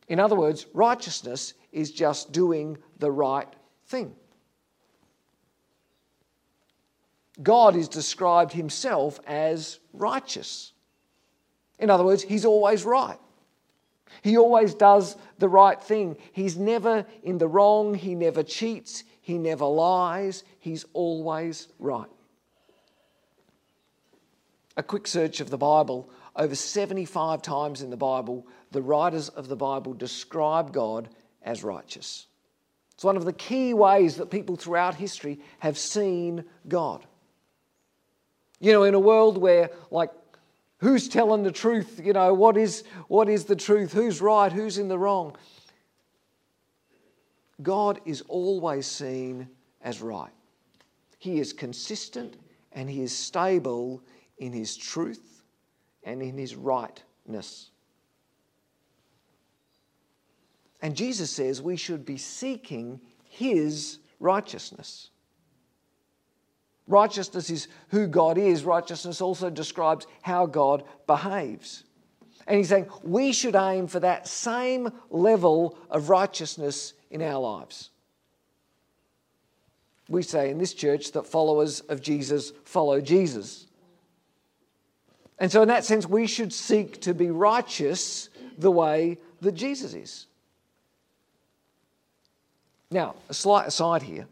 In 0.08 0.20
other 0.20 0.36
words, 0.36 0.66
righteousness 0.75 1.54
is 1.72 1.90
just 1.90 2.32
doing 2.32 2.76
the 2.98 3.10
right 3.10 3.48
thing. 3.86 4.14
God 7.42 7.76
is 7.76 7.88
described 7.88 8.52
himself 8.52 9.20
as 9.26 9.78
righteous. 9.92 10.72
In 11.78 11.90
other 11.90 12.04
words, 12.04 12.22
he's 12.22 12.44
always 12.44 12.84
right. 12.84 13.18
He 14.22 14.38
always 14.38 14.75
does 14.75 15.16
the 15.38 15.48
right 15.48 15.82
thing. 15.82 16.16
He's 16.32 16.56
never 16.56 17.04
in 17.22 17.38
the 17.38 17.48
wrong. 17.48 17.94
He 17.94 18.14
never 18.14 18.42
cheats. 18.42 19.04
He 19.26 19.38
never 19.38 19.64
lies, 19.64 20.45
He's 20.61 20.85
always 20.92 21.66
right. 21.80 22.06
A 24.76 24.85
quick 24.85 25.09
search 25.09 25.40
of 25.40 25.50
the 25.50 25.59
Bible, 25.59 26.09
over 26.37 26.54
75 26.54 27.42
times 27.42 27.83
in 27.83 27.90
the 27.90 27.97
Bible, 27.97 28.47
the 28.71 28.80
writers 28.80 29.28
of 29.28 29.49
the 29.49 29.56
Bible 29.56 29.95
describe 29.95 30.73
God 30.73 31.09
as 31.42 31.64
righteous. 31.64 32.28
It's 32.95 33.02
one 33.02 33.16
of 33.16 33.25
the 33.25 33.33
key 33.33 33.75
ways 33.75 34.14
that 34.18 34.30
people 34.30 34.54
throughout 34.54 34.95
history 34.95 35.40
have 35.59 35.76
seen 35.76 36.45
God. 36.68 37.04
You 38.61 38.71
know, 38.71 38.85
in 38.85 38.95
a 38.95 39.00
world 39.00 39.38
where, 39.38 39.71
like, 39.90 40.11
who's 40.78 41.09
telling 41.09 41.42
the 41.42 41.50
truth? 41.50 42.00
You 42.00 42.12
know, 42.12 42.33
what 42.33 42.56
is, 42.56 42.85
what 43.09 43.28
is 43.28 43.47
the 43.47 43.56
truth? 43.56 43.92
Who's 43.92 44.21
right? 44.21 44.52
Who's 44.52 44.78
in 44.78 44.87
the 44.87 45.00
wrong? 45.00 45.37
God 47.62 48.00
is 48.04 48.22
always 48.22 48.86
seen 48.86 49.48
as 49.82 50.02
right. 50.02 50.32
He 51.18 51.38
is 51.38 51.52
consistent 51.52 52.36
and 52.72 52.88
he 52.90 53.02
is 53.02 53.16
stable 53.16 54.02
in 54.38 54.52
his 54.52 54.76
truth 54.76 55.42
and 56.04 56.22
in 56.22 56.36
his 56.36 56.54
rightness. 56.54 57.70
And 60.82 60.94
Jesus 60.94 61.30
says 61.30 61.62
we 61.62 61.76
should 61.76 62.04
be 62.04 62.18
seeking 62.18 63.00
his 63.25 63.98
righteousness. 64.20 65.10
Righteousness 66.86 67.50
is 67.50 67.68
who 67.88 68.06
God 68.06 68.38
is. 68.38 68.62
Righteousness 68.62 69.20
also 69.20 69.50
describes 69.50 70.06
how 70.22 70.46
God 70.46 70.84
behaves. 71.06 71.84
And 72.46 72.58
he's 72.58 72.68
saying 72.68 72.88
we 73.02 73.32
should 73.32 73.56
aim 73.56 73.88
for 73.88 73.98
that 74.00 74.28
same 74.28 74.90
level 75.10 75.76
of 75.90 76.10
righteousness 76.10 76.92
in 77.16 77.23
our 77.23 77.40
lives. 77.40 77.90
We 80.08 80.23
say 80.23 80.50
in 80.50 80.58
this 80.58 80.75
church 80.75 81.12
that 81.12 81.26
followers 81.26 81.80
of 81.80 82.00
Jesus 82.00 82.52
follow 82.64 83.00
Jesus. 83.00 83.66
And 85.38 85.50
so, 85.50 85.62
in 85.62 85.68
that 85.68 85.85
sense, 85.85 86.06
we 86.06 86.26
should 86.26 86.52
seek 86.52 87.00
to 87.00 87.14
be 87.14 87.30
righteous 87.30 88.28
the 88.56 88.70
way 88.70 89.18
that 89.40 89.52
Jesus 89.52 89.94
is. 89.94 90.26
Now, 92.90 93.16
a 93.28 93.35
slight 93.35 93.66
aside 93.66 94.02
here. 94.02 94.26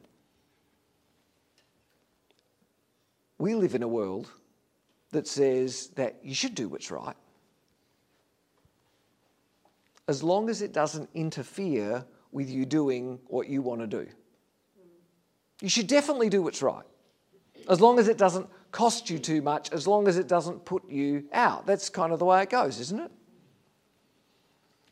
We 3.39 3.55
live 3.55 3.75
in 3.75 3.83
a 3.83 3.89
world 3.89 4.31
that 5.11 5.27
says 5.27 5.89
that 5.97 6.21
you 6.23 6.35
should 6.35 6.55
do 6.55 6.69
what's 6.69 6.91
right 6.91 7.17
as 10.07 10.23
long 10.23 10.49
as 10.49 10.63
it 10.63 10.73
doesn't 10.73 11.09
interfere 11.15 12.05
with 12.35 12.51
you 12.51 12.67
doing 12.67 13.21
what 13.29 13.49
you 13.49 13.63
want 13.63 13.81
to 13.81 13.87
do. 13.87 14.07
You 15.63 15.69
should 15.71 15.87
definitely 15.87 16.29
do 16.29 16.43
what's 16.43 16.61
right, 16.61 16.85
as 17.71 17.81
long 17.81 17.99
as 17.99 18.09
it 18.09 18.19
doesn't 18.19 18.49
cost 18.73 19.09
you 19.09 19.19
too 19.19 19.41
much, 19.41 19.73
as 19.73 19.87
long 19.87 20.09
as 20.09 20.19
it 20.19 20.27
doesn't 20.27 20.65
put 20.65 20.91
you 20.91 21.25
out. 21.33 21.65
That's 21.65 21.89
kind 21.89 22.13
of 22.13 22.19
the 22.19 22.25
way 22.27 22.43
it 22.43 22.51
goes, 22.51 22.81
isn't 22.81 23.01
it? 23.01 23.11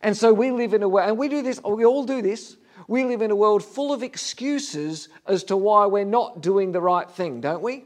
And 0.01 0.17
so 0.17 0.33
we 0.33 0.51
live 0.53 0.73
in 0.73 0.83
a 0.83 0.89
world, 0.89 1.11
and 1.11 1.19
we 1.19 1.29
do 1.29 1.43
this, 1.43 1.61
we 1.63 1.85
all 1.85 2.05
do 2.05 2.23
this. 2.23 2.57
We 2.89 3.05
live 3.05 3.23
in 3.23 3.31
a 3.31 3.37
world 3.37 3.63
full 3.63 3.93
of 3.93 4.03
excuses 4.03 5.09
as 5.27 5.45
to 5.45 5.57
why 5.57 5.87
we're 5.87 6.05
not 6.05 6.41
doing 6.41 6.73
the 6.73 6.81
right 6.81 7.09
thing, 7.09 7.41
don't 7.41 7.63
we? 7.63 7.85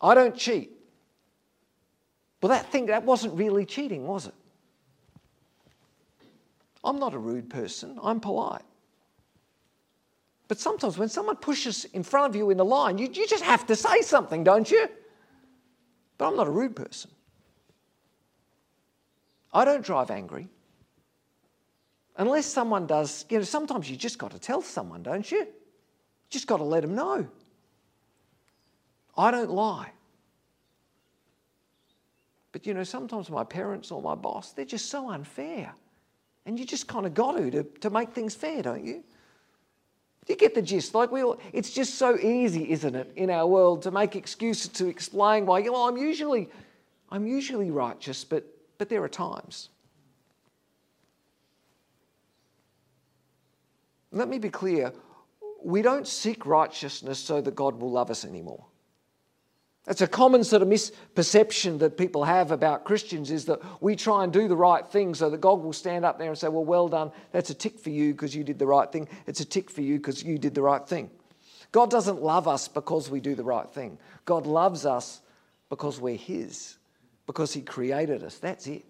I 0.00 0.14
don't 0.14 0.36
cheat. 0.36 0.72
Well, 2.42 2.50
that 2.50 2.70
thing, 2.70 2.86
that 2.86 3.04
wasn't 3.04 3.34
really 3.34 3.64
cheating, 3.64 4.06
was 4.06 4.26
it? 4.26 4.34
I'm 6.84 6.98
not 6.98 7.14
a 7.14 7.18
rude 7.18 7.48
person, 7.48 7.98
I'm 8.02 8.20
polite. 8.20 8.62
But 10.46 10.58
sometimes 10.58 10.98
when 10.98 11.08
someone 11.08 11.36
pushes 11.36 11.86
in 11.86 12.02
front 12.02 12.30
of 12.30 12.36
you 12.36 12.50
in 12.50 12.58
the 12.58 12.64
line, 12.64 12.98
you, 12.98 13.08
you 13.10 13.26
just 13.26 13.42
have 13.42 13.66
to 13.66 13.76
say 13.76 14.02
something, 14.02 14.44
don't 14.44 14.70
you? 14.70 14.88
But 16.18 16.28
I'm 16.28 16.36
not 16.36 16.46
a 16.46 16.50
rude 16.50 16.76
person. 16.76 17.10
I 19.52 19.64
don't 19.64 19.84
drive 19.84 20.10
angry. 20.10 20.48
Unless 22.16 22.46
someone 22.46 22.86
does, 22.86 23.24
you 23.30 23.38
know, 23.38 23.44
sometimes 23.44 23.90
you 23.90 23.96
just 23.96 24.18
got 24.18 24.32
to 24.32 24.38
tell 24.38 24.60
someone, 24.60 25.02
don't 25.02 25.30
you? 25.30 25.46
Just 26.28 26.46
got 26.46 26.58
to 26.58 26.64
let 26.64 26.82
them 26.82 26.94
know. 26.94 27.26
I 29.16 29.30
don't 29.30 29.50
lie. 29.50 29.90
But 32.52 32.66
you 32.66 32.74
know, 32.74 32.84
sometimes 32.84 33.30
my 33.30 33.42
parents 33.42 33.90
or 33.90 34.00
my 34.00 34.14
boss, 34.14 34.52
they're 34.52 34.64
just 34.64 34.90
so 34.90 35.10
unfair. 35.10 35.72
And 36.46 36.58
you 36.58 36.64
just 36.66 36.86
kind 36.86 37.06
of 37.06 37.14
got 37.14 37.38
to, 37.38 37.50
to 37.50 37.62
to 37.80 37.90
make 37.90 38.12
things 38.12 38.34
fair, 38.34 38.62
don't 38.62 38.84
you? 38.84 39.02
You 40.26 40.36
get 40.36 40.54
the 40.54 40.62
gist. 40.62 40.94
Like 40.94 41.10
we 41.10 41.22
all, 41.22 41.38
it's 41.52 41.70
just 41.70 41.96
so 41.96 42.18
easy, 42.18 42.70
isn't 42.70 42.94
it, 42.94 43.12
in 43.16 43.30
our 43.30 43.46
world 43.46 43.82
to 43.82 43.90
make 43.90 44.16
excuses 44.16 44.68
to 44.72 44.86
explain 44.86 45.44
why, 45.46 45.58
you 45.58 45.72
know, 45.72 45.86
I'm 45.86 45.96
usually, 45.96 46.48
I'm 47.10 47.26
usually 47.26 47.70
righteous, 47.70 48.24
but, 48.24 48.44
but 48.78 48.88
there 48.88 49.02
are 49.02 49.08
times. 49.08 49.68
Let 54.12 54.28
me 54.28 54.38
be 54.38 54.48
clear. 54.48 54.92
We 55.62 55.82
don't 55.82 56.06
seek 56.06 56.46
righteousness 56.46 57.18
so 57.18 57.40
that 57.40 57.54
God 57.54 57.80
will 57.80 57.90
love 57.90 58.10
us 58.10 58.24
anymore. 58.24 58.64
It's 59.86 60.00
a 60.00 60.06
common 60.06 60.44
sort 60.44 60.62
of 60.62 60.68
misperception 60.68 61.78
that 61.80 61.98
people 61.98 62.24
have 62.24 62.50
about 62.50 62.84
Christians 62.84 63.30
is 63.30 63.44
that 63.46 63.60
we 63.82 63.96
try 63.96 64.24
and 64.24 64.32
do 64.32 64.48
the 64.48 64.56
right 64.56 64.86
thing 64.86 65.14
so 65.14 65.28
that 65.28 65.42
God 65.42 65.62
will 65.62 65.74
stand 65.74 66.06
up 66.06 66.18
there 66.18 66.30
and 66.30 66.38
say, 66.38 66.48
Well, 66.48 66.64
well 66.64 66.88
done, 66.88 67.12
that's 67.32 67.50
a 67.50 67.54
tick 67.54 67.78
for 67.78 67.90
you 67.90 68.12
because 68.12 68.34
you 68.34 68.44
did 68.44 68.58
the 68.58 68.66
right 68.66 68.90
thing. 68.90 69.08
It's 69.26 69.40
a 69.40 69.44
tick 69.44 69.70
for 69.70 69.82
you 69.82 69.98
because 69.98 70.22
you 70.22 70.38
did 70.38 70.54
the 70.54 70.62
right 70.62 70.86
thing. 70.86 71.10
God 71.70 71.90
doesn't 71.90 72.22
love 72.22 72.48
us 72.48 72.66
because 72.66 73.10
we 73.10 73.20
do 73.20 73.34
the 73.34 73.44
right 73.44 73.68
thing. 73.68 73.98
God 74.24 74.46
loves 74.46 74.86
us 74.86 75.20
because 75.68 76.00
we're 76.00 76.16
His, 76.16 76.78
because 77.26 77.52
He 77.52 77.60
created 77.60 78.22
us. 78.22 78.38
That's 78.38 78.66
it. 78.66 78.84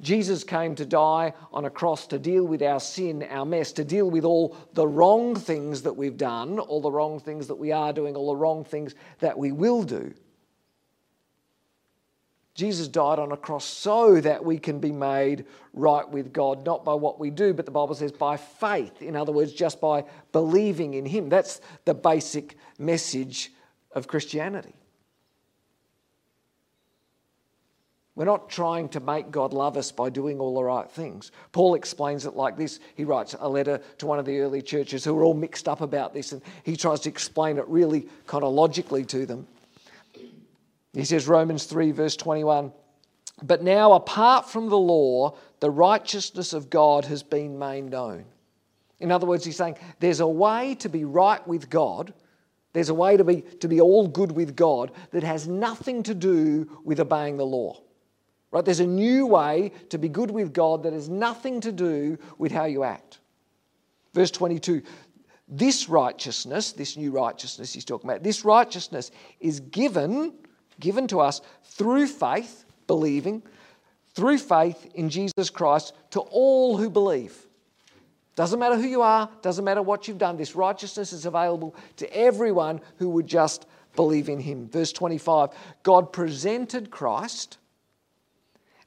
Jesus 0.00 0.44
came 0.44 0.76
to 0.76 0.86
die 0.86 1.32
on 1.52 1.64
a 1.64 1.70
cross 1.70 2.06
to 2.08 2.18
deal 2.18 2.44
with 2.44 2.62
our 2.62 2.78
sin, 2.78 3.24
our 3.24 3.44
mess, 3.44 3.72
to 3.72 3.84
deal 3.84 4.08
with 4.08 4.24
all 4.24 4.56
the 4.74 4.86
wrong 4.86 5.34
things 5.34 5.82
that 5.82 5.96
we've 5.96 6.16
done, 6.16 6.60
all 6.60 6.80
the 6.80 6.90
wrong 6.90 7.18
things 7.18 7.48
that 7.48 7.56
we 7.56 7.72
are 7.72 7.92
doing, 7.92 8.14
all 8.14 8.28
the 8.28 8.36
wrong 8.36 8.64
things 8.64 8.94
that 9.18 9.36
we 9.36 9.50
will 9.50 9.82
do. 9.82 10.14
Jesus 12.54 12.88
died 12.88 13.20
on 13.20 13.30
a 13.30 13.36
cross 13.36 13.64
so 13.64 14.20
that 14.20 14.44
we 14.44 14.58
can 14.58 14.80
be 14.80 14.90
made 14.90 15.46
right 15.74 16.08
with 16.08 16.32
God, 16.32 16.64
not 16.64 16.84
by 16.84 16.94
what 16.94 17.20
we 17.20 17.30
do, 17.30 17.54
but 17.54 17.64
the 17.64 17.70
Bible 17.70 17.94
says 17.94 18.10
by 18.10 18.36
faith. 18.36 19.00
In 19.00 19.14
other 19.14 19.30
words, 19.30 19.52
just 19.52 19.80
by 19.80 20.04
believing 20.32 20.94
in 20.94 21.06
Him. 21.06 21.28
That's 21.28 21.60
the 21.84 21.94
basic 21.94 22.56
message 22.78 23.52
of 23.92 24.08
Christianity. 24.08 24.74
We're 28.18 28.24
not 28.24 28.50
trying 28.50 28.88
to 28.88 28.98
make 28.98 29.30
God 29.30 29.52
love 29.52 29.76
us 29.76 29.92
by 29.92 30.10
doing 30.10 30.40
all 30.40 30.56
the 30.56 30.64
right 30.64 30.90
things. 30.90 31.30
Paul 31.52 31.76
explains 31.76 32.26
it 32.26 32.34
like 32.34 32.56
this. 32.56 32.80
He 32.96 33.04
writes 33.04 33.36
a 33.38 33.48
letter 33.48 33.80
to 33.98 34.06
one 34.06 34.18
of 34.18 34.24
the 34.24 34.40
early 34.40 34.60
churches 34.60 35.04
who 35.04 35.16
are 35.16 35.22
all 35.22 35.34
mixed 35.34 35.68
up 35.68 35.82
about 35.82 36.14
this, 36.14 36.32
and 36.32 36.42
he 36.64 36.76
tries 36.76 36.98
to 37.02 37.08
explain 37.08 37.58
it 37.58 37.68
really 37.68 38.08
kind 38.26 38.42
of 38.42 38.52
logically 38.52 39.04
to 39.04 39.24
them. 39.24 39.46
He 40.94 41.04
says, 41.04 41.28
Romans 41.28 41.66
3, 41.66 41.92
verse 41.92 42.16
21 42.16 42.72
But 43.44 43.62
now, 43.62 43.92
apart 43.92 44.50
from 44.50 44.68
the 44.68 44.76
law, 44.76 45.36
the 45.60 45.70
righteousness 45.70 46.52
of 46.52 46.70
God 46.70 47.04
has 47.04 47.22
been 47.22 47.56
made 47.56 47.84
known. 47.84 48.24
In 48.98 49.12
other 49.12 49.28
words, 49.28 49.44
he's 49.44 49.54
saying 49.54 49.76
there's 50.00 50.18
a 50.18 50.26
way 50.26 50.74
to 50.80 50.88
be 50.88 51.04
right 51.04 51.46
with 51.46 51.70
God. 51.70 52.12
There's 52.72 52.88
a 52.88 52.94
way 52.94 53.16
to 53.16 53.22
be, 53.22 53.42
to 53.60 53.68
be 53.68 53.80
all 53.80 54.08
good 54.08 54.32
with 54.32 54.56
God 54.56 54.90
that 55.12 55.22
has 55.22 55.46
nothing 55.46 56.02
to 56.02 56.14
do 56.14 56.80
with 56.82 56.98
obeying 56.98 57.36
the 57.36 57.46
law. 57.46 57.80
Right? 58.50 58.64
There's 58.64 58.80
a 58.80 58.86
new 58.86 59.26
way 59.26 59.72
to 59.90 59.98
be 59.98 60.08
good 60.08 60.30
with 60.30 60.52
God 60.52 60.82
that 60.84 60.92
has 60.92 61.08
nothing 61.08 61.60
to 61.60 61.72
do 61.72 62.18
with 62.38 62.52
how 62.52 62.64
you 62.64 62.82
act. 62.82 63.18
Verse 64.14 64.30
22 64.30 64.82
this 65.50 65.88
righteousness, 65.88 66.72
this 66.72 66.96
new 66.96 67.10
righteousness 67.10 67.72
he's 67.72 67.84
talking 67.84 68.10
about, 68.10 68.22
this 68.22 68.44
righteousness 68.44 69.10
is 69.40 69.60
given, 69.60 70.34
given 70.78 71.06
to 71.08 71.20
us 71.20 71.40
through 71.64 72.06
faith, 72.06 72.66
believing, 72.86 73.42
through 74.14 74.38
faith 74.38 74.90
in 74.94 75.08
Jesus 75.08 75.48
Christ 75.48 75.94
to 76.10 76.20
all 76.20 76.76
who 76.76 76.90
believe. 76.90 77.46
Doesn't 78.36 78.60
matter 78.60 78.76
who 78.76 78.86
you 78.86 79.00
are, 79.00 79.28
doesn't 79.40 79.64
matter 79.64 79.82
what 79.82 80.06
you've 80.06 80.18
done, 80.18 80.36
this 80.36 80.54
righteousness 80.54 81.12
is 81.12 81.24
available 81.24 81.74
to 81.96 82.14
everyone 82.14 82.80
who 82.98 83.08
would 83.08 83.26
just 83.26 83.66
believe 83.96 84.28
in 84.28 84.38
him. 84.38 84.68
Verse 84.68 84.92
25 84.92 85.50
God 85.82 86.12
presented 86.12 86.90
Christ 86.90 87.58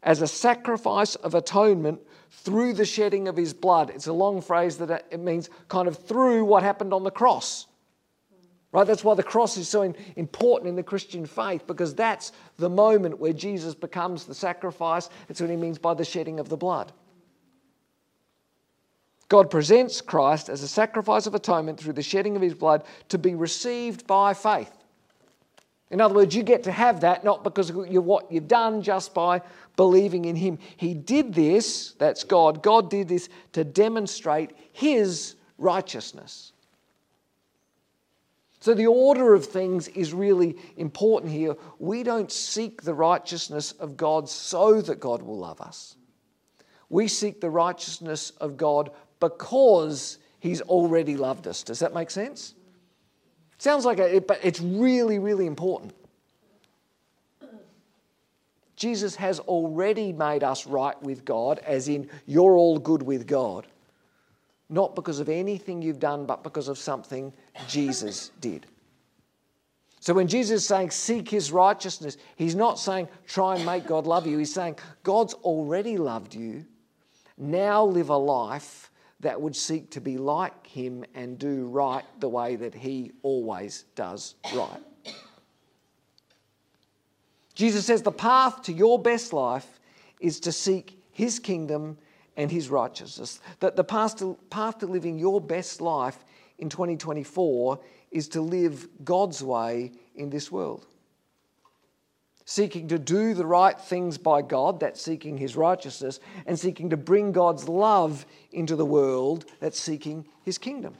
as 0.04 0.22
a 0.22 0.28
sacrifice 0.28 1.16
of 1.16 1.36
atonement 1.36 2.00
through 2.30 2.74
the 2.74 2.86
shedding 2.86 3.28
of 3.28 3.38
his 3.38 3.54
blood. 3.54 3.90
It's 3.90 4.08
a 4.08 4.14
long 4.14 4.42
phrase 4.42 4.78
that 4.78 5.06
it 5.12 5.20
means 5.20 5.50
kind 5.68 5.88
of 5.88 5.98
through 5.98 6.46
what 6.46 6.64
happened 6.64 6.94
on 6.94 7.04
the 7.04 7.12
cross. 7.12 7.68
Right? 8.72 8.88
That's 8.88 9.04
why 9.04 9.16
the 9.16 9.24
cross 9.24 9.58
is 9.58 9.68
so 9.68 9.94
important 10.16 10.70
in 10.70 10.76
the 10.76 10.84
Christian 10.84 11.26
faith 11.26 11.68
because 11.68 11.94
that's 11.94 12.32
the 12.58 12.70
moment 12.70 13.20
where 13.20 13.34
Jesus 13.34 13.76
becomes 13.76 14.26
the 14.26 14.34
sacrifice. 14.34 15.10
That's 15.28 15.42
what 15.42 15.50
he 15.50 15.58
means 15.58 15.78
by 15.78 15.94
the 15.94 16.06
shedding 16.06 16.40
of 16.40 16.48
the 16.48 16.56
blood. 16.56 16.94
God 19.28 19.50
presents 19.50 20.02
Christ 20.02 20.50
as 20.50 20.64
a 20.64 20.68
sacrifice 20.68 21.26
of 21.26 21.36
atonement 21.36 21.80
through 21.80 21.94
the 21.94 22.02
shedding 22.02 22.36
of 22.36 22.42
his 22.42 22.54
blood 22.54 22.84
to 23.10 23.18
be 23.18 23.36
received 23.36 24.08
by 24.08 24.34
faith. 24.34 24.72
In 25.92 26.00
other 26.00 26.16
words, 26.16 26.34
you 26.34 26.42
get 26.42 26.64
to 26.64 26.72
have 26.72 27.02
that 27.02 27.26
not 27.26 27.44
because 27.44 27.70
of 27.70 27.76
what 27.76 28.32
you've 28.32 28.48
done, 28.48 28.82
just 28.82 29.14
by 29.14 29.42
believing 29.76 30.26
in 30.26 30.38
Him. 30.38 30.58
He 30.78 30.94
did 30.94 31.34
this, 31.34 31.92
that's 32.00 32.24
God, 32.24 32.64
God 32.64 32.90
did 32.90 33.10
this 33.10 33.28
to 33.52 33.66
demonstrate 33.66 34.52
His 34.72 35.36
righteousness. 35.58 36.54
So 38.62 38.74
the 38.74 38.88
order 38.88 39.34
of 39.34 39.46
things 39.46 39.90
is 39.90 40.14
really 40.14 40.56
important 40.78 41.32
here. 41.32 41.56
We 41.78 42.04
don't 42.04 42.32
seek 42.32 42.84
the 42.84 42.94
righteousness 42.94 43.74
of 43.74 43.98
God 43.98 44.30
so 44.30 44.82
that 44.82 45.00
God 45.00 45.22
will 45.22 45.40
love 45.40 45.60
us. 45.60 45.98
We 46.88 47.08
seek 47.10 47.42
the 47.42 47.50
righteousness 47.50 48.30
of 48.40 48.56
God 48.56 48.92
because 49.20 50.20
He's 50.40 50.62
already 50.62 51.18
loved 51.18 51.48
us. 51.48 51.64
Does 51.64 51.80
that 51.80 51.94
make 51.94 52.12
sense? 52.12 52.54
Sounds 53.62 53.86
like 53.86 54.00
it, 54.00 54.26
but 54.26 54.40
it's 54.42 54.60
really, 54.60 55.20
really 55.20 55.46
important. 55.46 55.94
Jesus 58.76 59.16
has 59.18 59.40
already 59.42 60.12
made 60.12 60.44
us 60.44 60.66
right 60.66 61.00
with 61.04 61.24
God, 61.26 61.60
as 61.60 61.88
in, 61.88 62.10
you're 62.26 62.56
all 62.56 62.80
good 62.80 63.04
with 63.04 63.28
God. 63.28 63.68
Not 64.68 64.96
because 64.96 65.20
of 65.20 65.30
anything 65.30 65.84
you've 65.84 66.00
done, 66.00 66.26
but 66.26 66.42
because 66.42 66.70
of 66.70 66.80
something 66.80 67.32
Jesus 67.68 68.32
did. 68.42 68.66
So 70.00 70.16
when 70.16 70.28
Jesus 70.28 70.62
is 70.62 70.68
saying 70.68 70.90
seek 70.90 71.30
his 71.30 71.52
righteousness, 71.52 72.18
he's 72.38 72.56
not 72.56 72.80
saying 72.80 73.10
try 73.28 73.58
and 73.58 73.64
make 73.64 73.86
God 73.86 74.08
love 74.08 74.26
you. 74.26 74.40
He's 74.40 74.52
saying 74.52 74.78
God's 75.04 75.36
already 75.36 75.98
loved 75.98 76.34
you. 76.34 76.66
Now 77.38 77.86
live 77.86 78.10
a 78.10 78.18
life 78.18 78.91
that 79.22 79.40
would 79.40 79.56
seek 79.56 79.90
to 79.92 80.02
be 80.02 80.18
like 80.18 80.68
him 80.68 81.06
and 81.16 81.40
do 81.40 81.66
right 81.66 82.06
the 82.20 82.30
way 82.30 82.56
that 82.56 82.76
he 82.76 83.12
always 83.24 83.86
does 83.96 84.36
right. 84.56 84.82
Jesus 87.54 87.86
says 87.86 88.02
the 88.02 88.12
path 88.12 88.64
to 88.64 88.74
your 88.74 89.00
best 89.00 89.34
life 89.34 89.80
is 90.20 90.40
to 90.42 90.52
seek 90.52 91.00
his 91.12 91.40
kingdom 91.40 91.98
and 92.38 92.52
his 92.52 92.70
righteousness. 92.70 93.40
That 93.60 93.76
the 93.76 93.84
path 93.84 94.18
to, 94.20 94.38
path 94.50 94.80
to 94.80 94.88
living 94.88 95.20
your 95.20 95.40
best 95.40 95.82
life 95.82 96.24
in 96.58 96.70
2024 96.70 97.80
is 98.12 98.28
to 98.30 98.42
live 98.42 98.88
God's 99.04 99.44
way 99.44 99.92
in 100.16 100.30
this 100.30 100.52
world 100.52 100.88
seeking 102.52 102.90
to 102.90 103.00
do 103.00 103.34
the 103.34 103.46
right 103.46 103.80
things 103.80 104.18
by 104.18 104.42
God, 104.42 104.82
that's 104.82 105.02
seeking 105.02 105.38
His 105.38 105.56
righteousness, 105.56 106.20
and 106.46 106.60
seeking 106.60 106.90
to 106.90 106.98
bring 106.98 107.32
God's 107.32 107.70
love 107.70 108.26
into 108.52 108.76
the 108.76 108.86
world, 108.86 109.46
that's 109.62 109.80
seeking 109.80 110.26
His 110.44 110.58
kingdom. 110.58 110.94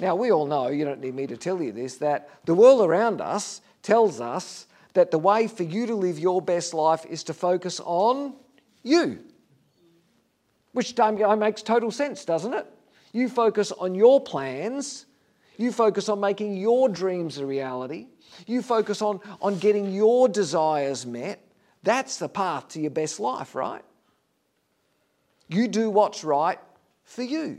Now, 0.00 0.16
we 0.16 0.32
all 0.32 0.46
know, 0.46 0.66
you 0.66 0.84
don't 0.84 1.00
need 1.00 1.14
me 1.14 1.28
to 1.28 1.36
tell 1.36 1.62
you 1.62 1.70
this, 1.70 1.98
that 1.98 2.28
the 2.44 2.54
world 2.54 2.80
around 2.80 3.20
us 3.20 3.60
tells 3.82 4.20
us 4.20 4.66
that 4.94 5.12
the 5.12 5.18
way 5.18 5.46
for 5.46 5.62
you 5.62 5.86
to 5.86 5.94
live 5.94 6.18
your 6.18 6.42
best 6.42 6.74
life 6.74 7.06
is 7.08 7.22
to 7.24 7.34
focus 7.34 7.80
on 7.84 8.34
you. 8.82 9.20
Which 10.72 10.96
makes 10.98 11.62
total 11.62 11.92
sense, 11.92 12.24
doesn't 12.24 12.54
it? 12.54 12.66
You 13.12 13.28
focus 13.28 13.70
on 13.70 13.94
your 13.94 14.20
plans, 14.20 15.06
you 15.60 15.72
focus 15.72 16.08
on 16.08 16.20
making 16.20 16.56
your 16.56 16.88
dreams 16.88 17.38
a 17.38 17.44
reality, 17.44 18.06
you 18.46 18.62
focus 18.62 19.02
on, 19.02 19.20
on 19.42 19.58
getting 19.58 19.92
your 19.92 20.28
desires 20.28 21.04
met. 21.04 21.44
That's 21.82 22.18
the 22.18 22.28
path 22.28 22.68
to 22.68 22.80
your 22.80 22.90
best 22.90 23.20
life, 23.20 23.54
right? 23.54 23.82
You 25.48 25.68
do 25.68 25.90
what's 25.90 26.24
right 26.24 26.58
for 27.04 27.22
you. 27.22 27.58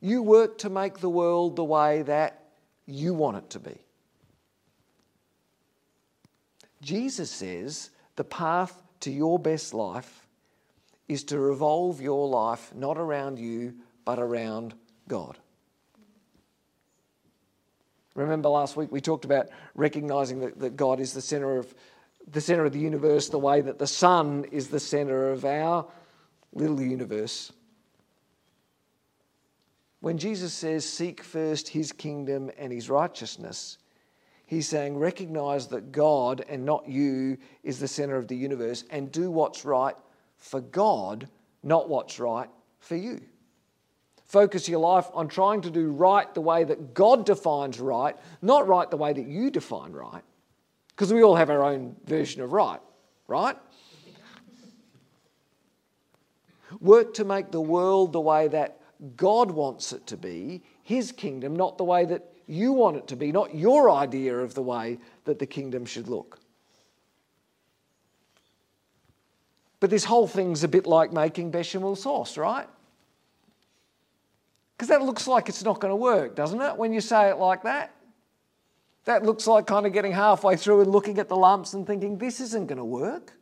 You 0.00 0.22
work 0.22 0.58
to 0.58 0.70
make 0.70 0.98
the 0.98 1.10
world 1.10 1.56
the 1.56 1.64
way 1.64 2.02
that 2.02 2.42
you 2.86 3.14
want 3.14 3.36
it 3.36 3.50
to 3.50 3.60
be. 3.60 3.78
Jesus 6.82 7.30
says 7.30 7.90
the 8.16 8.24
path 8.24 8.82
to 9.00 9.10
your 9.10 9.38
best 9.38 9.74
life 9.74 10.26
is 11.08 11.24
to 11.24 11.38
revolve 11.38 12.00
your 12.00 12.28
life 12.28 12.72
not 12.74 12.98
around 12.98 13.38
you, 13.38 13.74
but 14.04 14.18
around 14.18 14.74
God. 15.08 15.38
Remember 18.14 18.48
last 18.48 18.76
week 18.76 18.90
we 18.90 19.00
talked 19.00 19.24
about 19.24 19.48
recognizing 19.74 20.40
that, 20.40 20.58
that 20.58 20.76
God 20.76 21.00
is 21.00 21.12
the 21.12 21.20
center 21.20 21.58
of 21.58 21.74
the 22.28 22.40
center 22.40 22.64
of 22.64 22.72
the 22.72 22.80
universe, 22.80 23.28
the 23.28 23.38
way 23.38 23.60
that 23.60 23.78
the 23.78 23.86
sun 23.86 24.44
is 24.50 24.68
the 24.68 24.80
center 24.80 25.30
of 25.30 25.44
our 25.44 25.86
little 26.52 26.80
universe. 26.80 27.52
When 30.00 30.18
Jesus 30.18 30.52
says, 30.52 30.88
Seek 30.88 31.22
first 31.22 31.68
his 31.68 31.92
kingdom 31.92 32.50
and 32.58 32.72
his 32.72 32.90
righteousness, 32.90 33.78
he's 34.44 34.68
saying, 34.68 34.96
Recognize 34.96 35.68
that 35.68 35.92
God 35.92 36.44
and 36.48 36.64
not 36.64 36.88
you 36.88 37.38
is 37.62 37.78
the 37.78 37.88
center 37.88 38.16
of 38.16 38.28
the 38.28 38.36
universe 38.36 38.84
and 38.90 39.12
do 39.12 39.30
what's 39.30 39.64
right 39.64 39.96
for 40.36 40.60
God, 40.60 41.28
not 41.62 41.88
what's 41.88 42.18
right 42.18 42.48
for 42.78 42.96
you. 42.96 43.20
Focus 44.26 44.68
your 44.68 44.80
life 44.80 45.06
on 45.14 45.28
trying 45.28 45.60
to 45.62 45.70
do 45.70 45.90
right 45.90 46.32
the 46.34 46.40
way 46.40 46.64
that 46.64 46.94
God 46.94 47.24
defines 47.24 47.78
right, 47.78 48.16
not 48.42 48.66
right 48.66 48.90
the 48.90 48.96
way 48.96 49.12
that 49.12 49.26
you 49.26 49.50
define 49.50 49.92
right. 49.92 50.22
Because 50.88 51.12
we 51.12 51.22
all 51.22 51.36
have 51.36 51.50
our 51.50 51.62
own 51.62 51.94
version 52.06 52.42
of 52.42 52.52
right, 52.52 52.80
right? 53.28 53.56
Work 56.80 57.14
to 57.14 57.24
make 57.24 57.52
the 57.52 57.60
world 57.60 58.12
the 58.12 58.20
way 58.20 58.48
that 58.48 58.80
God 59.16 59.50
wants 59.50 59.92
it 59.92 60.06
to 60.08 60.16
be, 60.16 60.62
His 60.82 61.12
kingdom, 61.12 61.54
not 61.54 61.78
the 61.78 61.84
way 61.84 62.04
that 62.06 62.32
you 62.48 62.72
want 62.72 62.96
it 62.96 63.06
to 63.08 63.16
be, 63.16 63.30
not 63.30 63.54
your 63.54 63.90
idea 63.90 64.36
of 64.38 64.54
the 64.54 64.62
way 64.62 64.98
that 65.24 65.38
the 65.38 65.46
kingdom 65.46 65.84
should 65.84 66.08
look. 66.08 66.40
But 69.78 69.90
this 69.90 70.04
whole 70.04 70.26
thing's 70.26 70.64
a 70.64 70.68
bit 70.68 70.86
like 70.86 71.12
making 71.12 71.50
bechamel 71.50 71.94
sauce, 71.94 72.36
right? 72.36 72.68
Because 74.76 74.88
that 74.88 75.02
looks 75.02 75.26
like 75.26 75.48
it's 75.48 75.64
not 75.64 75.80
going 75.80 75.90
to 75.90 75.96
work, 75.96 76.36
doesn't 76.36 76.60
it, 76.60 76.76
when 76.76 76.92
you 76.92 77.00
say 77.00 77.30
it 77.30 77.38
like 77.38 77.62
that? 77.62 77.94
That 79.06 79.22
looks 79.22 79.46
like 79.46 79.66
kind 79.66 79.86
of 79.86 79.92
getting 79.92 80.12
halfway 80.12 80.56
through 80.56 80.82
and 80.82 80.90
looking 80.90 81.18
at 81.18 81.28
the 81.28 81.36
lumps 81.36 81.72
and 81.72 81.86
thinking, 81.86 82.18
this 82.18 82.40
isn't 82.40 82.66
going 82.66 82.78
to 82.78 82.84
work. 82.84 83.32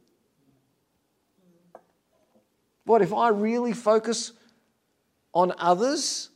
What 2.85 3.03
if 3.03 3.13
I 3.13 3.29
really 3.29 3.73
focus 3.73 4.33
on 5.33 5.55
others? 5.59 6.31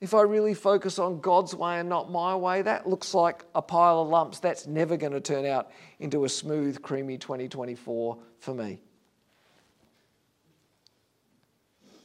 If 0.00 0.14
I 0.14 0.22
really 0.22 0.54
focus 0.54 0.98
on 0.98 1.20
God's 1.20 1.54
way 1.54 1.80
and 1.80 1.88
not 1.88 2.10
my 2.10 2.36
way, 2.36 2.62
that 2.62 2.88
looks 2.88 3.14
like 3.14 3.44
a 3.54 3.62
pile 3.62 4.02
of 4.02 4.08
lumps. 4.08 4.38
That's 4.38 4.66
never 4.66 4.96
going 4.96 5.12
to 5.12 5.20
turn 5.20 5.46
out 5.46 5.70
into 5.98 6.24
a 6.24 6.28
smooth, 6.28 6.82
creamy 6.82 7.18
2024 7.18 8.18
for 8.38 8.54
me. 8.54 8.80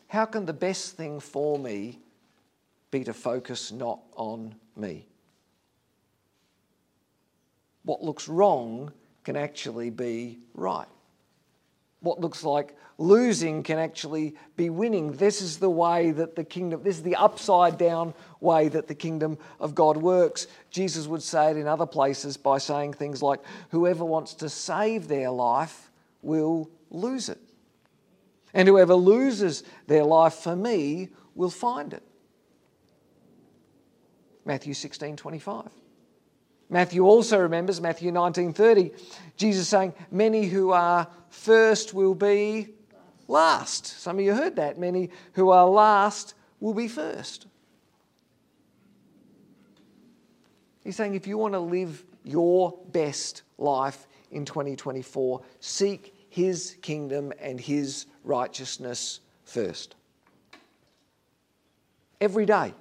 How 0.08 0.26
can 0.26 0.46
the 0.46 0.54
best 0.54 0.96
thing 0.96 1.20
for 1.20 1.60
me 1.60 2.00
be 2.92 3.04
to 3.04 3.14
focus 3.14 3.72
not 3.72 4.00
on 4.16 4.56
me? 4.76 5.06
What 7.84 8.04
looks 8.04 8.28
wrong 8.28 8.92
can 9.24 9.36
actually 9.36 9.90
be 9.90 10.40
right. 10.54 10.88
What 12.00 12.22
looks 12.22 12.44
like 12.44 12.78
losing 12.98 13.64
can 13.64 13.78
actually 13.80 14.36
be 14.56 14.70
winning. 14.70 15.14
This 15.14 15.42
is 15.42 15.58
the 15.58 15.70
way 15.70 16.12
that 16.12 16.36
the 16.36 16.44
kingdom, 16.44 16.84
this 16.84 16.98
is 16.98 17.04
the 17.04 17.16
upside 17.16 17.78
down 17.78 18.14
way 18.40 18.70
that 18.70 18.88
the 18.88 18.96
kingdom 18.96 19.38
of 19.60 19.76
God 19.76 19.98
works. 19.98 20.48
Jesus 20.70 21.08
would 21.08 21.24
say 21.24 21.52
it 21.52 21.58
in 21.58 21.68
other 21.68 21.86
places 21.86 22.38
by 22.38 22.58
saying 22.58 22.94
things 22.94 23.22
like, 23.22 23.42
Whoever 23.70 24.06
wants 24.06 24.34
to 24.36 24.50
save 24.50 25.08
their 25.08 25.30
life 25.30 25.92
will 26.22 26.70
lose 26.90 27.30
it. 27.30 27.40
And 28.54 28.68
whoever 28.68 28.96
loses 28.96 29.64
their 29.88 30.04
life 30.04 30.36
for 30.36 30.56
me 30.56 31.10
will 31.36 31.50
find 31.50 31.94
it. 31.94 32.04
Matthew 34.46 34.74
16 34.74 35.18
25. 35.18 35.70
Matthew 36.70 37.06
also 37.06 37.40
remembers 37.40 37.80
Matthew 37.80 38.12
19:30, 38.12 38.92
Jesus 39.38 39.68
saying, 39.68 39.94
"Many 40.12 40.48
who 40.48 40.72
are 40.72 41.08
first 41.30 41.94
will 41.94 42.16
be 42.16 42.76
last." 43.28 43.86
Some 43.86 44.20
of 44.20 44.26
you 44.26 44.34
heard 44.34 44.56
that. 44.58 44.78
Many 44.78 45.10
who 45.34 45.50
are 45.50 45.68
last 45.68 46.34
will 46.60 46.74
be 46.74 46.88
first. 46.88 47.48
He's 50.84 50.96
saying 50.96 51.16
if 51.16 51.28
you 51.28 51.38
want 51.38 51.54
to 51.54 51.60
live 51.60 52.06
your 52.24 52.80
best 52.92 53.44
life 53.58 54.08
in 54.32 54.46
2024, 54.46 55.42
seek 55.60 56.14
his 56.30 56.78
kingdom 56.82 57.34
and 57.40 57.60
his 57.60 58.06
righteousness 58.28 59.20
first. 59.46 59.96
Every 62.20 62.46
day. 62.46 62.74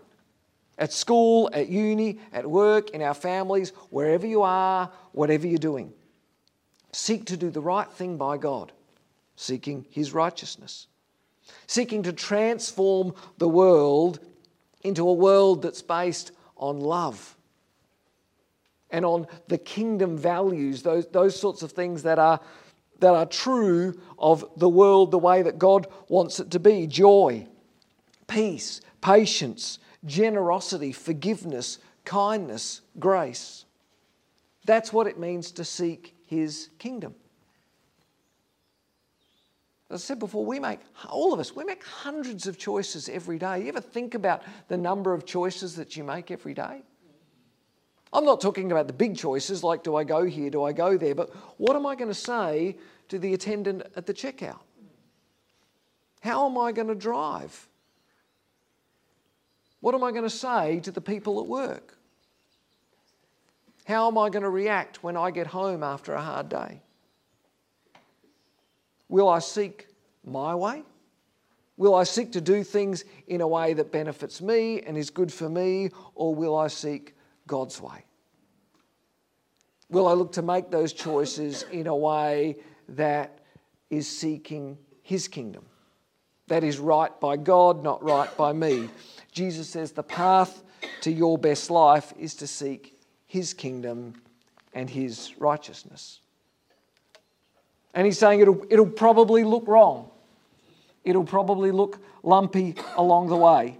At 0.78 0.92
school, 0.92 1.48
at 1.54 1.68
uni, 1.68 2.18
at 2.32 2.48
work, 2.48 2.90
in 2.90 3.00
our 3.00 3.14
families, 3.14 3.70
wherever 3.88 4.26
you 4.26 4.42
are, 4.42 4.90
whatever 5.12 5.46
you're 5.46 5.59
doing. 5.59 5.92
Seek 6.92 7.26
to 7.26 7.37
do 7.37 7.48
the 7.50 7.62
right 7.62 7.90
thing 7.90 8.18
by 8.18 8.37
God, 8.37 8.72
seeking 9.37 9.87
His 9.90 10.12
righteousness. 10.12 10.87
Seeking 11.66 12.02
to 12.02 12.12
transform 12.12 13.14
the 13.38 13.48
world 13.48 14.18
into 14.82 15.09
a 15.09 15.12
world 15.12 15.62
that's 15.62 15.82
based 15.82 16.32
on 16.56 16.80
love 16.80 17.37
and 18.90 19.04
on 19.04 19.26
the 19.48 19.59
kingdom 19.59 20.16
values, 20.16 20.82
those, 20.82 21.06
those 21.09 21.38
sorts 21.38 21.62
of 21.62 21.72
things 21.72 22.02
that 22.04 22.18
are 22.18 22.40
that 23.00 23.14
are 23.14 23.26
true 23.26 23.98
of 24.18 24.44
the 24.56 24.68
world 24.68 25.11
the 25.11 25.18
way 25.18 25.42
that 25.42 25.59
God 25.59 25.87
wants 26.09 26.40
it 26.40 26.50
to 26.52 26.59
be 26.59 26.87
joy, 26.87 27.46
peace, 28.26 28.80
patience, 29.00 29.78
generosity, 30.04 30.92
forgiveness, 30.92 31.78
kindness, 32.04 32.80
grace. 32.98 33.64
That's 34.64 34.92
what 34.92 35.06
it 35.06 35.18
means 35.18 35.52
to 35.52 35.64
seek 35.64 36.14
His 36.26 36.70
kingdom. 36.78 37.14
As 39.88 40.02
I 40.02 40.04
said 40.04 40.18
before, 40.18 40.44
we 40.44 40.59
make, 40.59 40.80
all 41.09 41.32
of 41.32 41.38
us, 41.38 41.54
we 41.54 41.64
make 41.64 41.85
hundreds 41.85 42.48
of 42.48 42.59
choices 42.59 43.09
every 43.09 43.38
day. 43.38 43.62
You 43.62 43.68
ever 43.68 43.80
think 43.80 44.14
about 44.14 44.42
the 44.66 44.76
number 44.76 45.14
of 45.14 45.24
choices 45.24 45.76
that 45.76 45.96
you 45.96 46.02
make 46.02 46.32
every 46.32 46.54
day? 46.54 46.82
I'm 48.16 48.24
not 48.24 48.40
talking 48.40 48.72
about 48.72 48.87
the 48.87 48.94
big 48.94 49.14
choices 49.14 49.62
like 49.62 49.83
do 49.83 49.94
I 49.94 50.02
go 50.02 50.24
here, 50.24 50.48
do 50.48 50.62
I 50.62 50.72
go 50.72 50.96
there, 50.96 51.14
but 51.14 51.29
what 51.59 51.76
am 51.76 51.85
I 51.85 51.94
going 51.94 52.09
to 52.09 52.14
say 52.14 52.79
to 53.09 53.18
the 53.18 53.35
attendant 53.35 53.83
at 53.94 54.07
the 54.07 54.14
checkout? 54.14 54.61
How 56.22 56.48
am 56.48 56.57
I 56.57 56.72
going 56.72 56.88
to 56.88 56.94
drive? 56.94 57.68
What 59.81 59.94
am 59.94 60.02
I 60.02 60.12
going 60.12 60.22
to 60.22 60.31
say 60.31 60.81
to 60.81 60.90
the 60.90 61.02
people 61.02 61.40
at 61.40 61.46
work? 61.46 61.98
How 63.85 64.09
am 64.09 64.16
I 64.16 64.31
going 64.31 64.44
to 64.44 64.48
react 64.48 65.02
when 65.02 65.18
I 65.18 65.31
get 65.31 65.48
home 65.48 65.83
after 65.83 66.14
a 66.14 66.22
hard 66.22 66.48
day? 66.48 66.81
Will 69.11 69.29
I 69.29 69.40
seek 69.40 69.88
my 70.24 70.55
way? 70.55 70.85
Will 71.76 71.94
I 71.94 72.05
seek 72.05 72.33
to 72.33 72.40
do 72.40 72.64
things 72.64 73.05
in 73.29 73.42
a 73.42 73.46
way 73.46 73.74
that 73.74 73.92
benefits 73.92 74.40
me 74.40 74.81
and 74.81 74.96
is 74.96 75.11
good 75.11 75.31
for 75.31 75.50
me, 75.50 75.90
or 76.14 76.35
will 76.35 76.57
I 76.57 76.68
seek 76.68 77.12
God's 77.46 77.80
way? 77.80 78.04
Will 79.88 80.09
I 80.09 80.12
look 80.12 80.32
to 80.32 80.42
make 80.42 80.70
those 80.70 80.92
choices 80.92 81.64
in 81.70 81.87
a 81.87 81.94
way 81.94 82.56
that 82.88 83.38
is 83.90 84.09
seeking 84.09 84.78
His 85.02 85.28
kingdom? 85.28 85.64
That 86.48 86.64
is 86.64 86.78
right 86.78 87.18
by 87.20 87.37
God, 87.37 87.82
not 87.82 88.02
right 88.02 88.35
by 88.37 88.52
me. 88.52 88.88
Jesus 89.32 89.68
says 89.68 89.92
the 89.92 90.02
path 90.02 90.62
to 91.02 91.11
your 91.11 91.38
best 91.38 91.70
life 91.70 92.12
is 92.18 92.35
to 92.37 92.46
seek 92.46 92.98
His 93.26 93.54
kingdom 93.54 94.14
and 94.72 94.90
His 94.90 95.32
righteousness. 95.38 96.20
And 97.94 98.06
He's 98.06 98.18
saying 98.18 98.40
it'll, 98.40 98.64
it'll 98.70 98.87
probably 98.87 99.44
look 99.44 99.66
wrong, 99.66 100.11
it'll 101.04 101.24
probably 101.24 101.70
look 101.70 101.98
lumpy 102.22 102.74
along 102.96 103.28
the 103.28 103.37
way. 103.37 103.78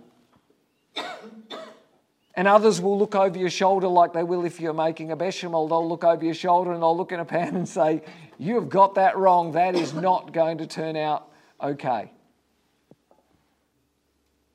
And 2.37 2.47
others 2.47 2.83
will 2.83 2.99
look 2.99 3.15
over 3.15 3.39
your 3.39 3.49
shoulder 3.49 3.89
like 3.89 4.13
they 4.13 4.23
will 4.23 4.45
if 4.45 4.61
you're 4.61 4.75
making 4.75 5.11
a 5.11 5.17
bechamel. 5.17 5.69
They'll 5.69 5.89
look 5.89 6.05
over 6.05 6.23
your 6.23 6.35
shoulder 6.35 6.73
and 6.73 6.83
they'll 6.83 6.97
look 6.97 7.11
in 7.11 7.19
a 7.19 7.25
pan 7.25 7.57
and 7.57 7.67
say, 7.67 8.03
You 8.39 8.57
have 8.57 8.69
got 8.69 8.97
that 8.97 9.17
wrong. 9.17 9.53
That 9.53 9.75
is 9.75 9.95
not 9.95 10.35
going 10.35 10.59
to 10.59 10.67
turn 10.67 10.97
out 10.97 11.33
okay. 11.63 12.13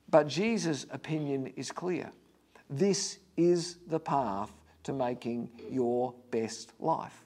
But 0.08 0.28
Jesus' 0.28 0.86
opinion 0.92 1.54
is 1.56 1.72
clear. 1.72 2.12
This 2.70 3.18
is 3.36 3.78
the 3.88 4.00
path 4.00 4.52
to 4.84 4.94
making 4.94 5.50
your 5.70 6.14
best 6.30 6.74
life. 6.80 7.24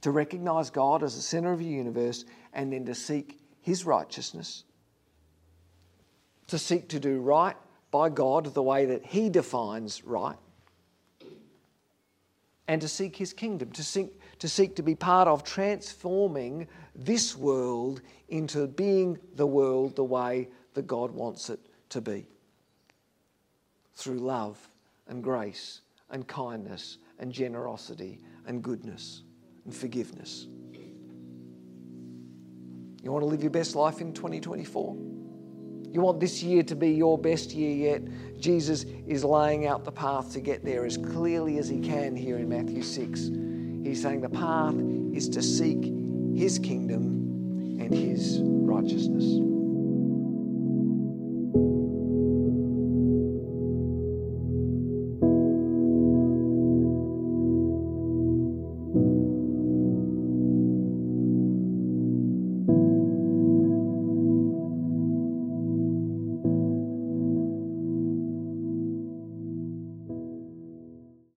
To 0.00 0.10
recognize 0.10 0.70
God 0.70 1.04
as 1.04 1.14
the 1.14 1.22
center 1.22 1.52
of 1.52 1.62
your 1.62 1.72
universe 1.72 2.24
and 2.52 2.72
then 2.72 2.86
to 2.86 2.94
seek 2.94 3.38
His 3.60 3.84
righteousness. 3.84 4.64
To 6.48 6.58
seek 6.58 6.88
to 6.88 6.98
do 6.98 7.20
right 7.20 7.56
by 7.90 8.08
God 8.08 8.54
the 8.54 8.62
way 8.62 8.86
that 8.86 9.04
He 9.04 9.28
defines 9.28 10.04
right. 10.04 10.36
and 12.68 12.82
to 12.82 12.88
seek 12.88 13.16
his 13.16 13.32
kingdom, 13.32 13.72
to 13.72 13.82
seek, 13.82 14.20
to 14.38 14.48
seek 14.48 14.76
to 14.76 14.82
be 14.82 14.94
part 14.94 15.26
of 15.26 15.42
transforming 15.42 16.68
this 16.94 17.34
world 17.34 18.02
into 18.28 18.66
being 18.66 19.18
the 19.34 19.46
world 19.46 19.96
the 19.96 20.04
way 20.04 20.48
that 20.74 20.86
God 20.86 21.10
wants 21.10 21.48
it 21.48 21.58
to 21.88 22.02
be. 22.02 22.26
Through 23.94 24.18
love 24.18 24.58
and 25.08 25.24
grace 25.24 25.80
and 26.10 26.28
kindness 26.28 26.98
and 27.18 27.32
generosity 27.32 28.20
and 28.46 28.62
goodness 28.62 29.22
and 29.64 29.74
forgiveness. 29.74 30.46
You 33.02 33.12
want 33.12 33.22
to 33.22 33.26
live 33.26 33.42
your 33.42 33.50
best 33.50 33.74
life 33.74 34.02
in 34.02 34.12
2024? 34.12 35.17
You 35.92 36.00
want 36.00 36.20
this 36.20 36.42
year 36.42 36.62
to 36.64 36.76
be 36.76 36.90
your 36.90 37.18
best 37.18 37.52
year 37.52 37.92
yet? 37.92 38.02
Jesus 38.38 38.84
is 39.06 39.24
laying 39.24 39.66
out 39.66 39.84
the 39.84 39.92
path 39.92 40.32
to 40.34 40.40
get 40.40 40.64
there 40.64 40.84
as 40.84 40.96
clearly 40.96 41.58
as 41.58 41.68
he 41.68 41.80
can 41.80 42.14
here 42.14 42.36
in 42.36 42.48
Matthew 42.48 42.82
6. 42.82 43.30
He's 43.82 44.02
saying 44.02 44.20
the 44.20 44.28
path 44.28 44.74
is 45.14 45.28
to 45.30 45.42
seek 45.42 45.82
his 46.36 46.58
kingdom 46.58 47.80
and 47.80 47.92
his 47.92 48.38
righteousness. 48.42 49.57